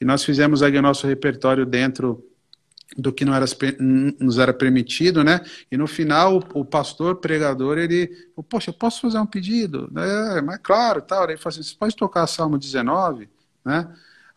[0.00, 2.24] e nós fizemos aí o nosso repertório dentro
[2.96, 3.46] do que não era,
[4.20, 5.40] nos era permitido, né?
[5.70, 8.08] E no final, o, o pastor, pregador, ele,
[8.48, 9.90] poxa, eu posso fazer um pedido?
[9.96, 11.24] É, mas claro, tal.
[11.24, 13.28] Ele falou assim, você pode tocar Salmo 19,
[13.64, 13.88] né?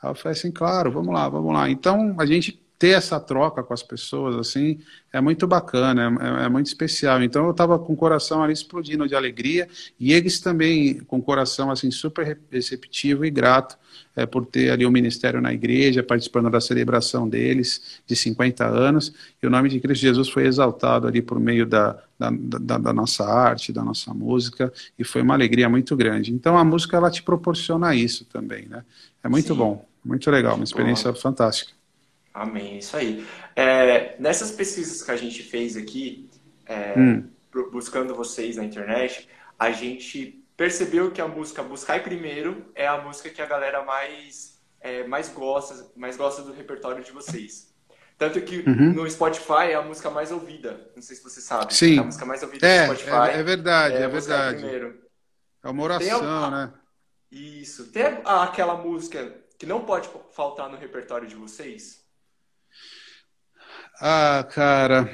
[0.01, 1.69] Aí eu falei assim, claro, vamos lá, vamos lá.
[1.69, 4.79] Então, a gente ter essa troca com as pessoas, assim,
[5.11, 7.23] é muito bacana, é, é muito especial.
[7.23, 9.67] Então eu estava com o coração ali explodindo de alegria
[9.99, 13.77] e eles também com o coração, assim, super receptivo e grato
[14.15, 18.65] é, por ter ali o um ministério na igreja, participando da celebração deles de 50
[18.65, 22.77] anos, e o nome de Cristo Jesus foi exaltado ali por meio da, da, da,
[22.77, 26.33] da nossa arte, da nossa música, e foi uma alegria muito grande.
[26.33, 28.83] Então a música, ela te proporciona isso também, né?
[29.23, 29.55] É muito Sim.
[29.55, 31.19] bom, muito legal, uma experiência bom.
[31.19, 31.76] fantástica.
[32.37, 33.25] Amém, isso aí.
[33.55, 36.29] É, nessas pesquisas que a gente fez aqui,
[36.65, 37.29] é, hum.
[37.71, 39.27] buscando vocês na internet,
[39.57, 44.61] a gente percebeu que a música Buscai Primeiro é a música que a galera mais,
[44.79, 47.73] é, mais gosta, mais gosta do repertório de vocês.
[48.19, 48.93] Tanto que uhum.
[48.93, 50.91] no Spotify é a música mais ouvida.
[50.95, 51.73] Não sei se você sabe.
[51.73, 51.97] Sim.
[51.97, 53.29] É a música mais ouvida é, no Spotify.
[53.31, 54.57] É, é verdade, é, é verdade.
[54.59, 55.01] Primeiro.
[55.63, 56.51] É uma oração, a...
[56.51, 56.73] né?
[57.31, 57.91] Isso.
[57.91, 62.06] Tem aquela música que não pode faltar no repertório de vocês?
[63.99, 65.09] Ah, cara,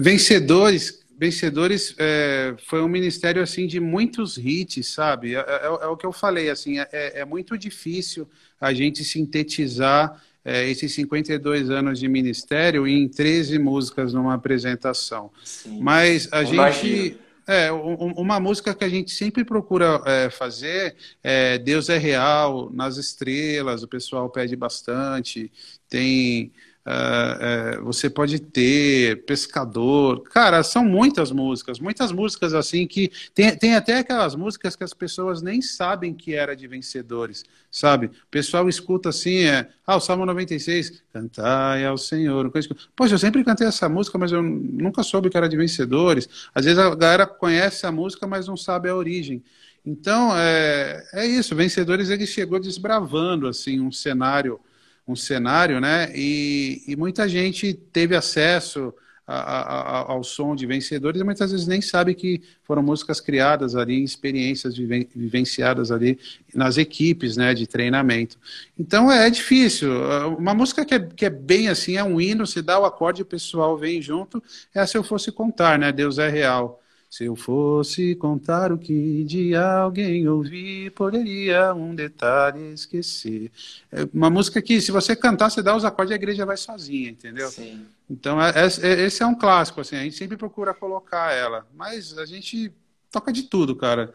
[0.00, 5.34] vencedores, vencedores é, foi um ministério assim de muitos hits, sabe?
[5.34, 8.28] É, é, é o que eu falei, assim, é, é muito difícil
[8.60, 15.30] a gente sintetizar é, esses 52 anos de ministério em 13 músicas numa apresentação.
[15.44, 15.80] Sim.
[15.80, 21.88] Mas a gente é, uma música que a gente sempre procura é, fazer é Deus
[21.88, 25.50] é Real, nas estrelas, o pessoal pede bastante.
[25.88, 26.52] Tem
[26.84, 30.22] Uh, uh, você pode ter pescador.
[30.24, 34.92] Cara, são muitas músicas, muitas músicas assim que tem, tem até aquelas músicas que as
[34.92, 38.06] pessoas nem sabem que era de vencedores, sabe?
[38.06, 42.50] O pessoal escuta assim, é, ah, o Salmo 96, cantai ao Senhor.
[42.96, 46.28] Poxa, eu sempre cantei essa música, mas eu nunca soube que era de vencedores.
[46.52, 49.40] Às vezes a galera conhece a música, mas não sabe a origem.
[49.86, 54.60] Então, é, é isso, Vencedores ele chegou desbravando assim um cenário
[55.06, 56.10] um cenário, né?
[56.14, 58.94] E, e muita gente teve acesso
[59.26, 63.76] a, a, ao som de vencedores e muitas vezes nem sabe que foram músicas criadas
[63.76, 66.18] ali, experiências vivenciadas ali
[66.54, 68.38] nas equipes, né, de treinamento.
[68.78, 69.90] Então é difícil.
[70.36, 73.22] Uma música que é, que é bem assim, é um hino, se dá o acorde,
[73.22, 74.42] o pessoal vem junto,
[74.74, 75.92] é se eu fosse contar, né?
[75.92, 76.81] Deus é real.
[77.12, 83.52] Se eu fosse contar o que de alguém ouvi, poderia um detalhe esquecer.
[83.92, 86.56] É uma música que, se você cantar, você dá os acordes e a igreja vai
[86.56, 87.50] sozinha, entendeu?
[87.50, 87.84] Sim.
[88.08, 91.66] Então, é, é, esse é um clássico, assim, a gente sempre procura colocar ela.
[91.76, 92.72] Mas a gente
[93.10, 94.14] toca de tudo, cara.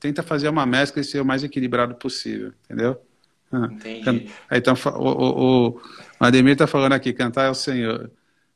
[0.00, 2.98] Tenta fazer uma mescla e ser o mais equilibrado possível, entendeu?
[3.52, 4.32] Entendi.
[4.50, 5.80] Então, o, o, o
[6.18, 8.10] Ademir tá falando aqui, cantar é o Senhor.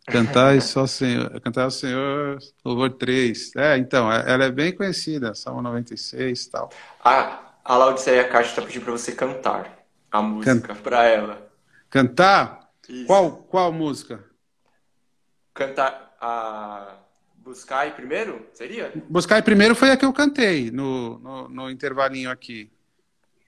[0.06, 3.54] Cantar só Senhor, cantar o Senhor, louvor 3.
[3.56, 6.70] É, então, é, ela é bem conhecida, Salmo 96 e tal.
[7.04, 9.78] A, a Laudiceia Caixa está pedindo para você cantar
[10.10, 10.82] a música Can...
[10.82, 11.50] para ela.
[11.88, 12.68] Cantar?
[12.88, 13.06] Isso.
[13.06, 14.24] Qual, qual música?
[15.54, 16.96] Cantar a
[17.36, 18.92] Buscai primeiro, seria?
[19.08, 22.70] Buscai primeiro foi a que eu cantei no, no, no intervalinho aqui.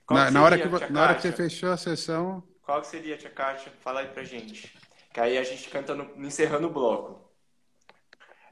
[0.09, 2.43] Na, na, hora que, na hora que você fechou a sessão.
[2.61, 3.71] Qual seria, Tia Kátia?
[3.81, 4.71] Fala aí pra gente.
[5.15, 7.21] Que aí a gente canta no, encerrando o bloco.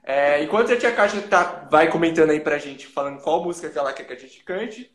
[0.02, 3.78] É, enquanto a tia Kátia tá, vai comentando aí pra gente, falando qual música que
[3.78, 4.90] ela quer que a gente cante,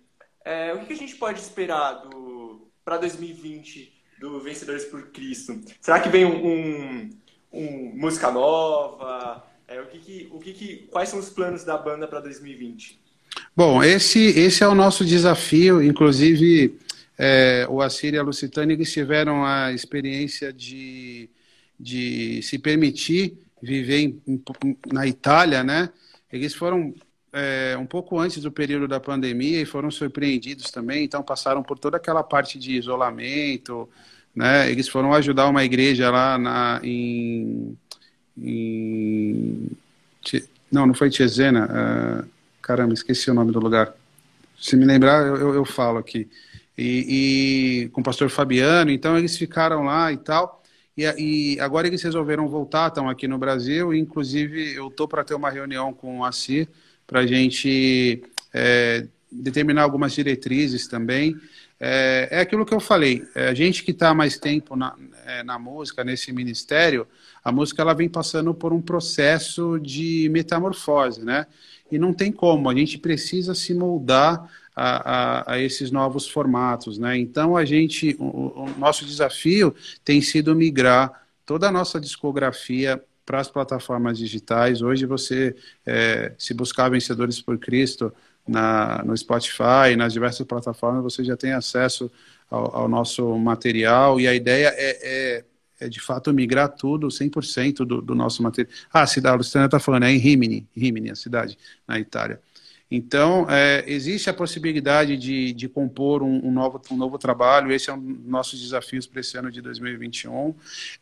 [0.46, 5.60] é, o que, que, a gente pode esperar do para 2020 do Vencedores por Cristo?
[5.78, 7.10] Será que vem um, um,
[7.52, 9.44] um música nova?
[9.68, 12.98] É, o que, que o que, que, quais são os planos da banda para 2020?
[13.54, 15.82] Bom, esse, esse é o nosso desafio.
[15.82, 16.78] Inclusive,
[17.18, 21.28] é, o Assírio e a Lucitânia eles tiveram a experiência de
[21.78, 24.42] de se permitir viver em, em,
[24.92, 25.90] na Itália, né?
[26.32, 26.94] Eles foram
[27.32, 31.78] é, um pouco antes do período da pandemia e foram surpreendidos também, então passaram por
[31.78, 33.88] toda aquela parte de isolamento,
[34.34, 34.70] né?
[34.70, 37.76] Eles foram ajudar uma igreja lá na, em,
[38.36, 39.70] em
[40.70, 42.28] não, não foi Tiesena, uh,
[42.60, 43.94] caramba, esqueci o nome do lugar.
[44.60, 46.28] Se me lembrar, eu, eu, eu falo aqui.
[46.76, 50.57] E, e, com o pastor Fabiano, então eles ficaram lá e tal.
[50.98, 51.04] E,
[51.54, 53.94] e, agora eles resolveram voltar, estão aqui no Brasil.
[53.94, 56.66] Inclusive, eu estou para ter uma reunião com o ACIR
[57.06, 61.36] para a gente é, determinar algumas diretrizes também.
[61.78, 63.22] É, é, aquilo que eu falei.
[63.32, 67.06] É, a gente que está mais tempo na, é, na música, nesse ministério,
[67.44, 71.46] a música ela vem passando por um processo de metamorfose, né?
[71.92, 72.68] E não tem como.
[72.68, 77.18] A gente precisa se moldar a, a, a, esses novos formatos, né?
[77.18, 79.74] Então a gente, o, o nosso desafio
[80.04, 84.80] tem sido migrar toda a nossa discografia para as plataformas digitais.
[84.80, 88.12] Hoje você, é, se buscar Vencedores por Cristo
[88.46, 92.10] na, no Spotify, nas diversas plataformas, você já tem acesso
[92.48, 95.44] ao, ao nosso material e a ideia é, é,
[95.80, 98.72] é, de fato migrar tudo, 100% do, do nosso material.
[98.92, 102.40] Ah, a cidade, a Luciana está falando, é em Rimini, Rimini, a cidade, na Itália.
[102.90, 107.90] Então, é, existe a possibilidade de, de compor um, um, novo, um novo trabalho, esse
[107.90, 110.54] é um dos nossos desafios para esse ano de 2021.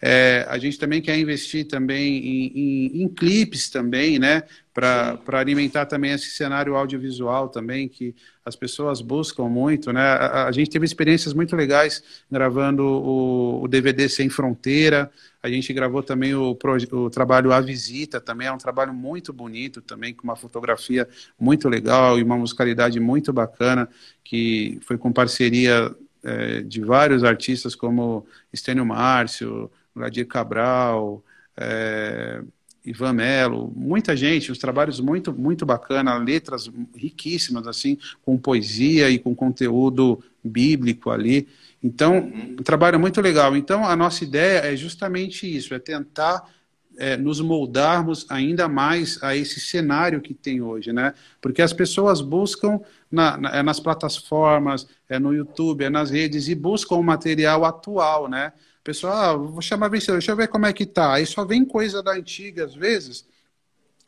[0.03, 4.43] É, a gente também quer investir também em, em, em clipes também, né,
[4.76, 8.14] para alimentar também esse cenário audiovisual também, que
[8.44, 13.68] as pessoas buscam muito, né, a, a gente teve experiências muito legais gravando o, o
[13.68, 15.10] DVD Sem Fronteira,
[15.42, 16.54] a gente gravou também o,
[16.92, 21.08] o, trabalho A Visita, também é um trabalho muito bonito, também com uma fotografia
[21.40, 23.88] muito legal e uma musicalidade muito bacana,
[24.22, 25.90] que foi com parceria
[26.22, 31.24] é, de vários artistas como Estênio Márcio, Gladir Cabral,
[31.56, 32.42] é,
[32.87, 39.18] Ivan Melo, muita gente, os trabalhos muito, muito bacana, letras riquíssimas, assim, com poesia e
[39.18, 41.49] com conteúdo bíblico ali.
[41.82, 43.57] Então, um trabalho muito legal.
[43.57, 46.49] Então, a nossa ideia é justamente isso, é tentar
[46.97, 51.12] é, nos moldarmos ainda mais a esse cenário que tem hoje, né?
[51.41, 52.80] Porque as pessoas buscam
[53.11, 57.64] na, na, é nas plataformas, é no YouTube, é nas redes e buscam o material
[57.64, 58.53] atual, né?
[58.87, 61.14] Pessoal, ah, vou chamar vencedor, deixa eu ver como é que tá.
[61.14, 63.26] Aí só vem coisa da antiga às vezes.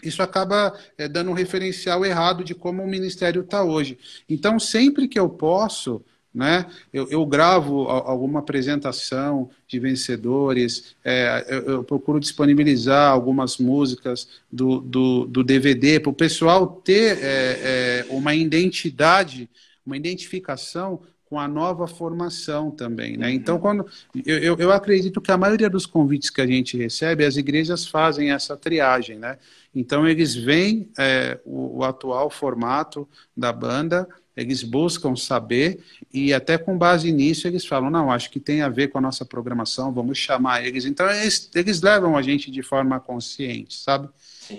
[0.04, 3.98] Isso acaba é, dando um referencial errado de como o ministério está hoje.
[4.28, 6.00] Então, sempre que eu posso,
[6.32, 6.64] né?
[6.92, 14.80] Eu, eu, gravo alguma apresentação de vencedores, é, eu, eu, procuro disponibilizar algumas músicas do,
[14.80, 19.50] do, do DVD para o pessoal ter é, uma identidade,
[19.84, 23.30] uma identificação com a nova formação também, né?
[23.30, 23.60] Então, uhum.
[23.60, 23.86] quando
[24.24, 28.30] eu, eu, acredito que a maioria dos convites que a gente recebe, as igrejas fazem
[28.30, 29.38] essa triagem, né?
[29.74, 33.06] Então, eles veem é, o, o atual formato
[33.36, 35.80] da banda, eles buscam saber
[36.14, 39.00] e até com base nisso eles falam, não, acho que tem a ver com a
[39.00, 40.84] nossa programação, vamos chamar eles.
[40.84, 44.08] Então eles, eles levam a gente de forma consciente, sabe?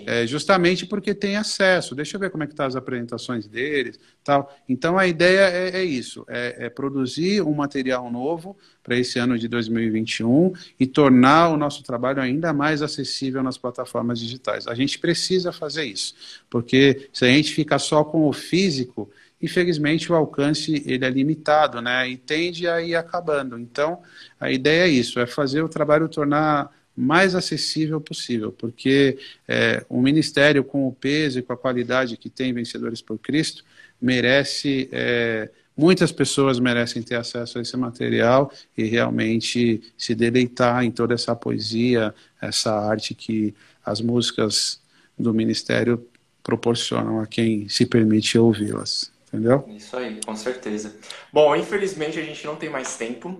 [0.05, 1.95] É, justamente porque tem acesso.
[1.95, 4.53] Deixa eu ver como é que estão tá as apresentações deles, tal.
[4.67, 9.37] Então a ideia é, é isso: é, é, produzir um material novo para esse ano
[9.37, 14.67] de 2021 e tornar o nosso trabalho ainda mais acessível nas plataformas digitais.
[14.67, 16.13] A gente precisa fazer isso,
[16.49, 19.09] porque se a gente ficar só com o físico,
[19.41, 22.09] infelizmente o alcance ele é limitado, né?
[22.09, 23.57] E tende a ir acabando.
[23.57, 24.01] Então
[24.39, 30.01] a ideia é isso: é fazer o trabalho tornar mais acessível possível, porque é, um
[30.01, 33.63] ministério com o peso e com a qualidade que tem Vencedores por Cristo
[34.01, 40.91] merece, é, muitas pessoas merecem ter acesso a esse material e realmente se deleitar em
[40.91, 44.81] toda essa poesia, essa arte que as músicas
[45.17, 46.05] do ministério
[46.43, 49.09] proporcionam a quem se permite ouvi-las.
[49.27, 49.69] Entendeu?
[49.69, 50.95] Isso aí, com certeza.
[51.31, 53.39] Bom, infelizmente a gente não tem mais tempo.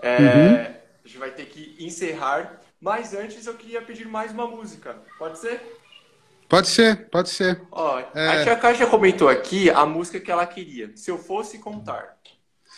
[0.00, 0.54] É, uhum.
[1.04, 2.62] A gente vai ter que encerrar.
[2.84, 4.98] Mas antes eu queria pedir mais uma música.
[5.18, 5.58] Pode ser?
[6.46, 7.62] Pode ser, pode ser.
[7.72, 8.28] Ó, é...
[8.28, 10.94] A tia Caixa comentou aqui a música que ela queria.
[10.94, 12.18] Se eu fosse contar.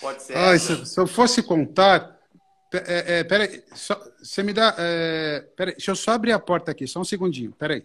[0.00, 0.36] Pode ser?
[0.36, 2.20] Ai, se, se, eu fosse contar.
[2.72, 4.76] É, é, peraí, só, você me dá.
[4.78, 7.50] É, peraí, deixa eu só abrir a porta aqui, só um segundinho.
[7.58, 7.84] Peraí.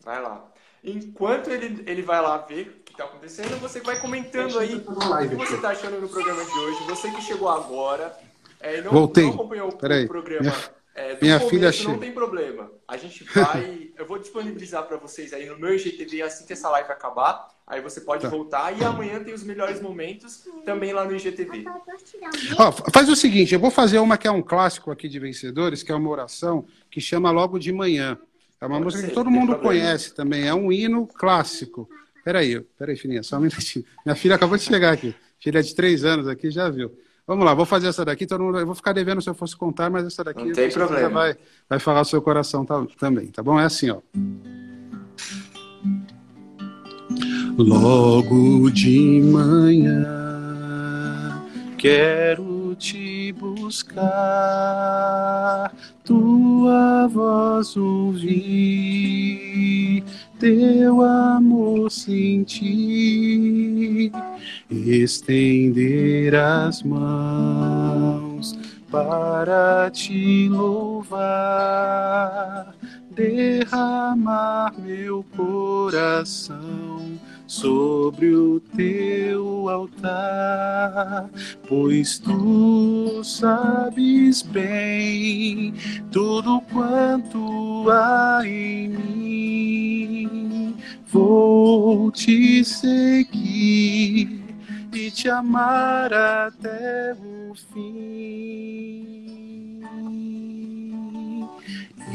[0.00, 0.44] Vai lá.
[0.82, 5.28] Enquanto ele, ele vai lá ver o que está acontecendo, você vai comentando aí o
[5.28, 6.84] que você está achando no programa de hoje.
[6.88, 8.12] Você que chegou agora
[8.58, 9.22] é, não, Voltei.
[9.22, 10.04] não acompanhou Peraí.
[10.04, 10.42] o programa.
[10.42, 10.76] Minha...
[10.96, 11.90] É, do Minha filha chega.
[11.92, 12.70] não tem problema.
[12.88, 13.90] A gente vai.
[13.98, 17.48] eu vou disponibilizar para vocês aí no meu IGTV assim que essa live acabar.
[17.66, 18.28] Aí você pode Tá.
[18.28, 21.64] voltar e amanhã tem os melhores momentos também lá no IGTV.
[22.58, 25.82] Ó, faz o seguinte, eu vou fazer uma que é um clássico aqui de vencedores,
[25.82, 28.16] que é uma oração que chama Logo de Manhã.
[28.60, 29.62] É uma Pode música ser, que todo mundo problema.
[29.82, 31.88] conhece também, é um hino clássico.
[32.24, 33.84] Peraí, peraí, filhinha, só um minutinho.
[34.04, 35.14] Minha filha acabou de chegar aqui.
[35.38, 36.90] Filha de três anos aqui, já viu.
[37.26, 39.56] Vamos lá, vou fazer essa daqui, todo mundo, eu vou ficar devendo se eu fosse
[39.56, 41.08] contar, mas essa daqui Não tem problema.
[41.10, 41.36] vai,
[41.68, 43.58] vai falar o seu coração tá- também, tá bom?
[43.58, 43.98] É assim, ó.
[47.58, 50.04] Logo de manhã
[51.78, 54.02] quero te buscar,
[56.04, 58.34] tua voz ouvir,
[60.38, 62.52] teu amor sentir,
[64.70, 68.58] estender as mãos
[68.90, 71.14] para te louvar,
[73.10, 81.30] derramar meu coração sobre o teu altar,
[81.68, 85.72] pois tu sabes bem
[86.10, 90.74] tudo quanto há em mim.
[91.06, 94.35] Vou te seguir
[94.96, 99.04] e te amar até o fim.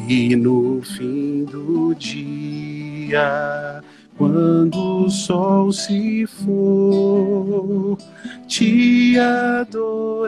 [0.08, 3.84] E no fim do dia,
[4.18, 8.00] quando o sol se for,
[8.48, 10.26] te adorarei,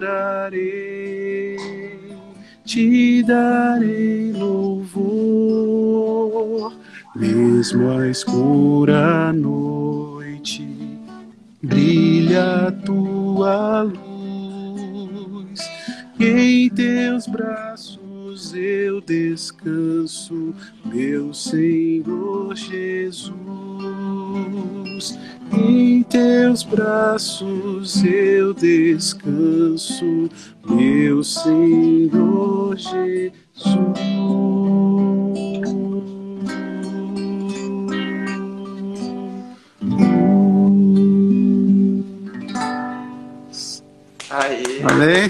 [2.63, 5.63] te darei louvor,
[7.15, 10.82] mesmo a escura noite,
[11.63, 15.61] brilha tua luz,
[16.19, 20.53] em teus braços eu descanso,
[20.85, 23.33] meu Senhor Jesus.
[25.53, 30.29] Em teus braços eu descanso,
[30.67, 34.03] meu Senhor Jesus.
[44.33, 44.79] Aê!
[44.79, 45.29] Valeu.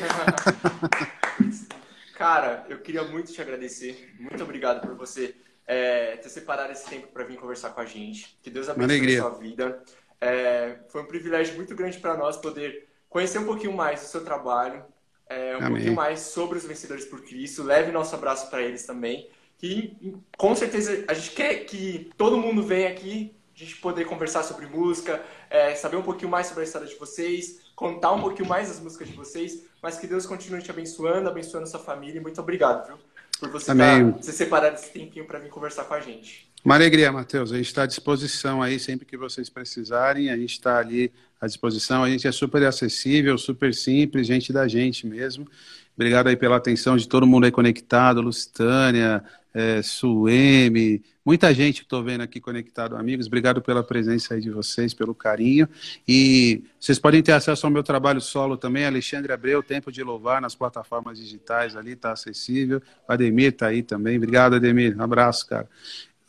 [2.15, 4.15] Cara, eu queria muito te agradecer.
[4.17, 5.35] Muito obrigado por você
[5.67, 8.39] é, ter separado esse tempo para vir conversar com a gente.
[8.41, 9.83] Que Deus abençoe a sua vida.
[10.21, 14.23] É, foi um privilégio muito grande para nós poder conhecer um pouquinho mais do seu
[14.23, 14.85] trabalho,
[15.27, 15.71] é, um Amém.
[15.71, 17.61] pouquinho mais sobre os vencedores por Cristo.
[17.61, 19.29] Leve nosso abraço para eles também.
[19.57, 19.97] Que
[20.37, 24.65] com certeza a gente quer que todo mundo venha aqui, a gente poder conversar sobre
[24.65, 28.67] música, é, saber um pouquinho mais sobre a história de vocês, contar um pouquinho mais
[28.67, 32.19] das músicas de vocês, mas que Deus continue te abençoando, abençoando sua família.
[32.19, 32.97] E muito obrigado, viu?
[33.39, 34.11] Por você Amém.
[34.11, 36.47] tá, ter separado esse tempinho para vir conversar com a gente.
[36.63, 37.51] Uma alegria, Matheus.
[37.51, 40.29] A gente está à disposição aí sempre que vocês precisarem.
[40.29, 42.03] A gente está ali à disposição.
[42.03, 45.45] A gente é super acessível, super simples, gente da gente mesmo.
[45.93, 49.23] Obrigado aí pela atenção de todo mundo aí conectado, Lucitânia,
[49.53, 53.27] é, Sueme, muita gente estou vendo aqui conectado, amigos.
[53.27, 55.67] Obrigado pela presença aí de vocês, pelo carinho.
[56.07, 60.41] E vocês podem ter acesso ao meu trabalho solo também, Alexandre Abreu, Tempo de Louvar,
[60.41, 62.81] nas plataformas digitais ali, está acessível.
[63.07, 64.17] O Ademir está aí também.
[64.17, 64.97] Obrigado, Ademir.
[64.97, 65.69] Um abraço, cara.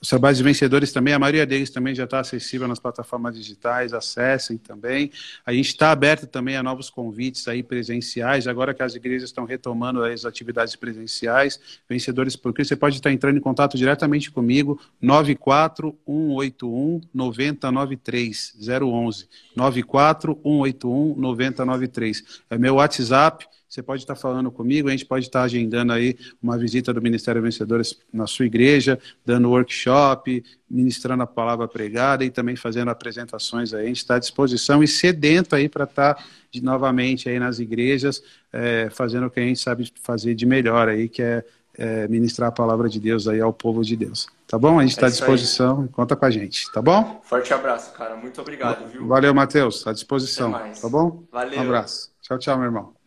[0.05, 3.95] Os trabalhos de vencedores também, a maioria deles também já está acessível nas plataformas digitais,
[3.95, 5.11] acessem também.
[5.47, 9.47] A gente está aberto também a novos convites aí presenciais, agora que as igrejas estão
[9.47, 11.59] retomando as atividades presenciais,
[11.89, 19.27] vencedores por Cristo, você pode estar entrando em contato diretamente comigo, 94181 9093 011
[19.57, 22.43] 94181 9093.
[22.51, 26.57] É meu WhatsApp, você pode estar falando comigo, a gente pode estar agendando aí uma
[26.57, 32.55] visita do Ministério Vencedores na sua igreja, dando workshop, ministrando a palavra pregada e também
[32.55, 33.87] fazendo apresentações aí.
[33.87, 38.23] A gente está à disposição e sedento aí para estar de, novamente aí nas igrejas,
[38.53, 41.45] é, fazendo o que a gente sabe fazer de melhor aí, que é,
[41.77, 44.29] é ministrar a palavra de Deus aí ao povo de Deus.
[44.47, 44.79] Tá bom?
[44.79, 45.89] A gente está é à disposição, aí.
[45.89, 47.21] conta com a gente, tá bom?
[47.25, 48.15] Forte abraço, cara.
[48.15, 49.05] Muito obrigado, viu?
[49.09, 49.85] Valeu, Matheus.
[49.85, 50.53] À disposição.
[50.53, 51.25] Tá bom?
[51.33, 51.59] Valeu.
[51.59, 52.13] Um abraço.
[52.23, 53.04] Tchau, tchau, meu irmão.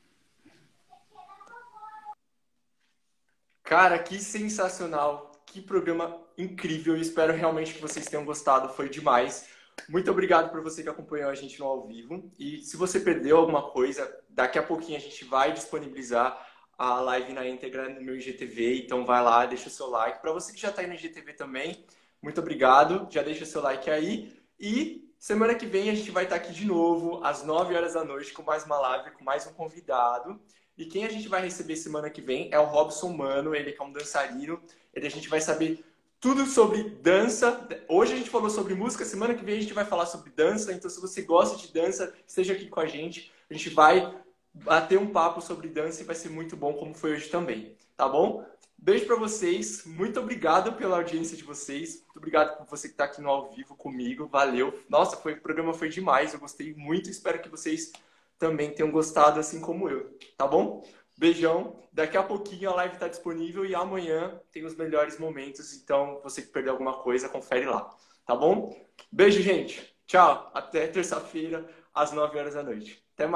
[3.68, 6.96] Cara, que sensacional, que programa incrível.
[6.96, 9.50] Eu espero realmente que vocês tenham gostado, foi demais.
[9.90, 12.32] Muito obrigado por você que acompanhou a gente no ao vivo.
[12.40, 17.34] E se você perdeu alguma coisa, daqui a pouquinho a gente vai disponibilizar a live
[17.34, 18.86] na íntegra no meu IGTV.
[18.86, 20.22] Então vai lá, deixa o seu like.
[20.22, 21.86] Para você que já está aí no IGTV também,
[22.22, 23.06] muito obrigado.
[23.12, 24.34] Já deixa o seu like aí.
[24.58, 28.06] E semana que vem a gente vai estar aqui de novo, às 9 horas da
[28.06, 30.40] noite, com mais uma live, com mais um convidado.
[30.78, 33.84] E quem a gente vai receber semana que vem é o Robson Mano, ele é
[33.84, 34.62] um dançarino.
[34.94, 35.84] Ele a gente vai saber
[36.20, 37.68] tudo sobre dança.
[37.88, 40.72] Hoje a gente falou sobre música, semana que vem a gente vai falar sobre dança.
[40.72, 43.32] Então, se você gosta de dança, esteja aqui com a gente.
[43.50, 44.16] A gente vai
[44.54, 47.76] bater um papo sobre dança e vai ser muito bom, como foi hoje também.
[47.96, 48.46] Tá bom?
[48.78, 49.84] Beijo para vocês.
[49.84, 52.04] Muito obrigado pela audiência de vocês.
[52.04, 54.28] Muito obrigado por você que está aqui no ao vivo comigo.
[54.28, 54.80] Valeu.
[54.88, 56.34] Nossa, foi, o programa foi demais.
[56.34, 57.10] Eu gostei muito.
[57.10, 57.92] Espero que vocês
[58.40, 60.84] também tenham gostado assim como eu, tá bom?
[61.18, 61.80] Beijão.
[61.92, 65.74] Daqui a pouquinho a live está disponível e amanhã tem os melhores momentos.
[65.74, 67.90] Então, você que perdeu alguma coisa, confere lá.
[68.26, 68.76] Tá bom?
[69.12, 69.98] Beijo, gente.
[70.06, 70.52] Tchau.
[70.54, 73.04] Até terça-feira, às 9 horas da noite.
[73.14, 73.36] Até mais.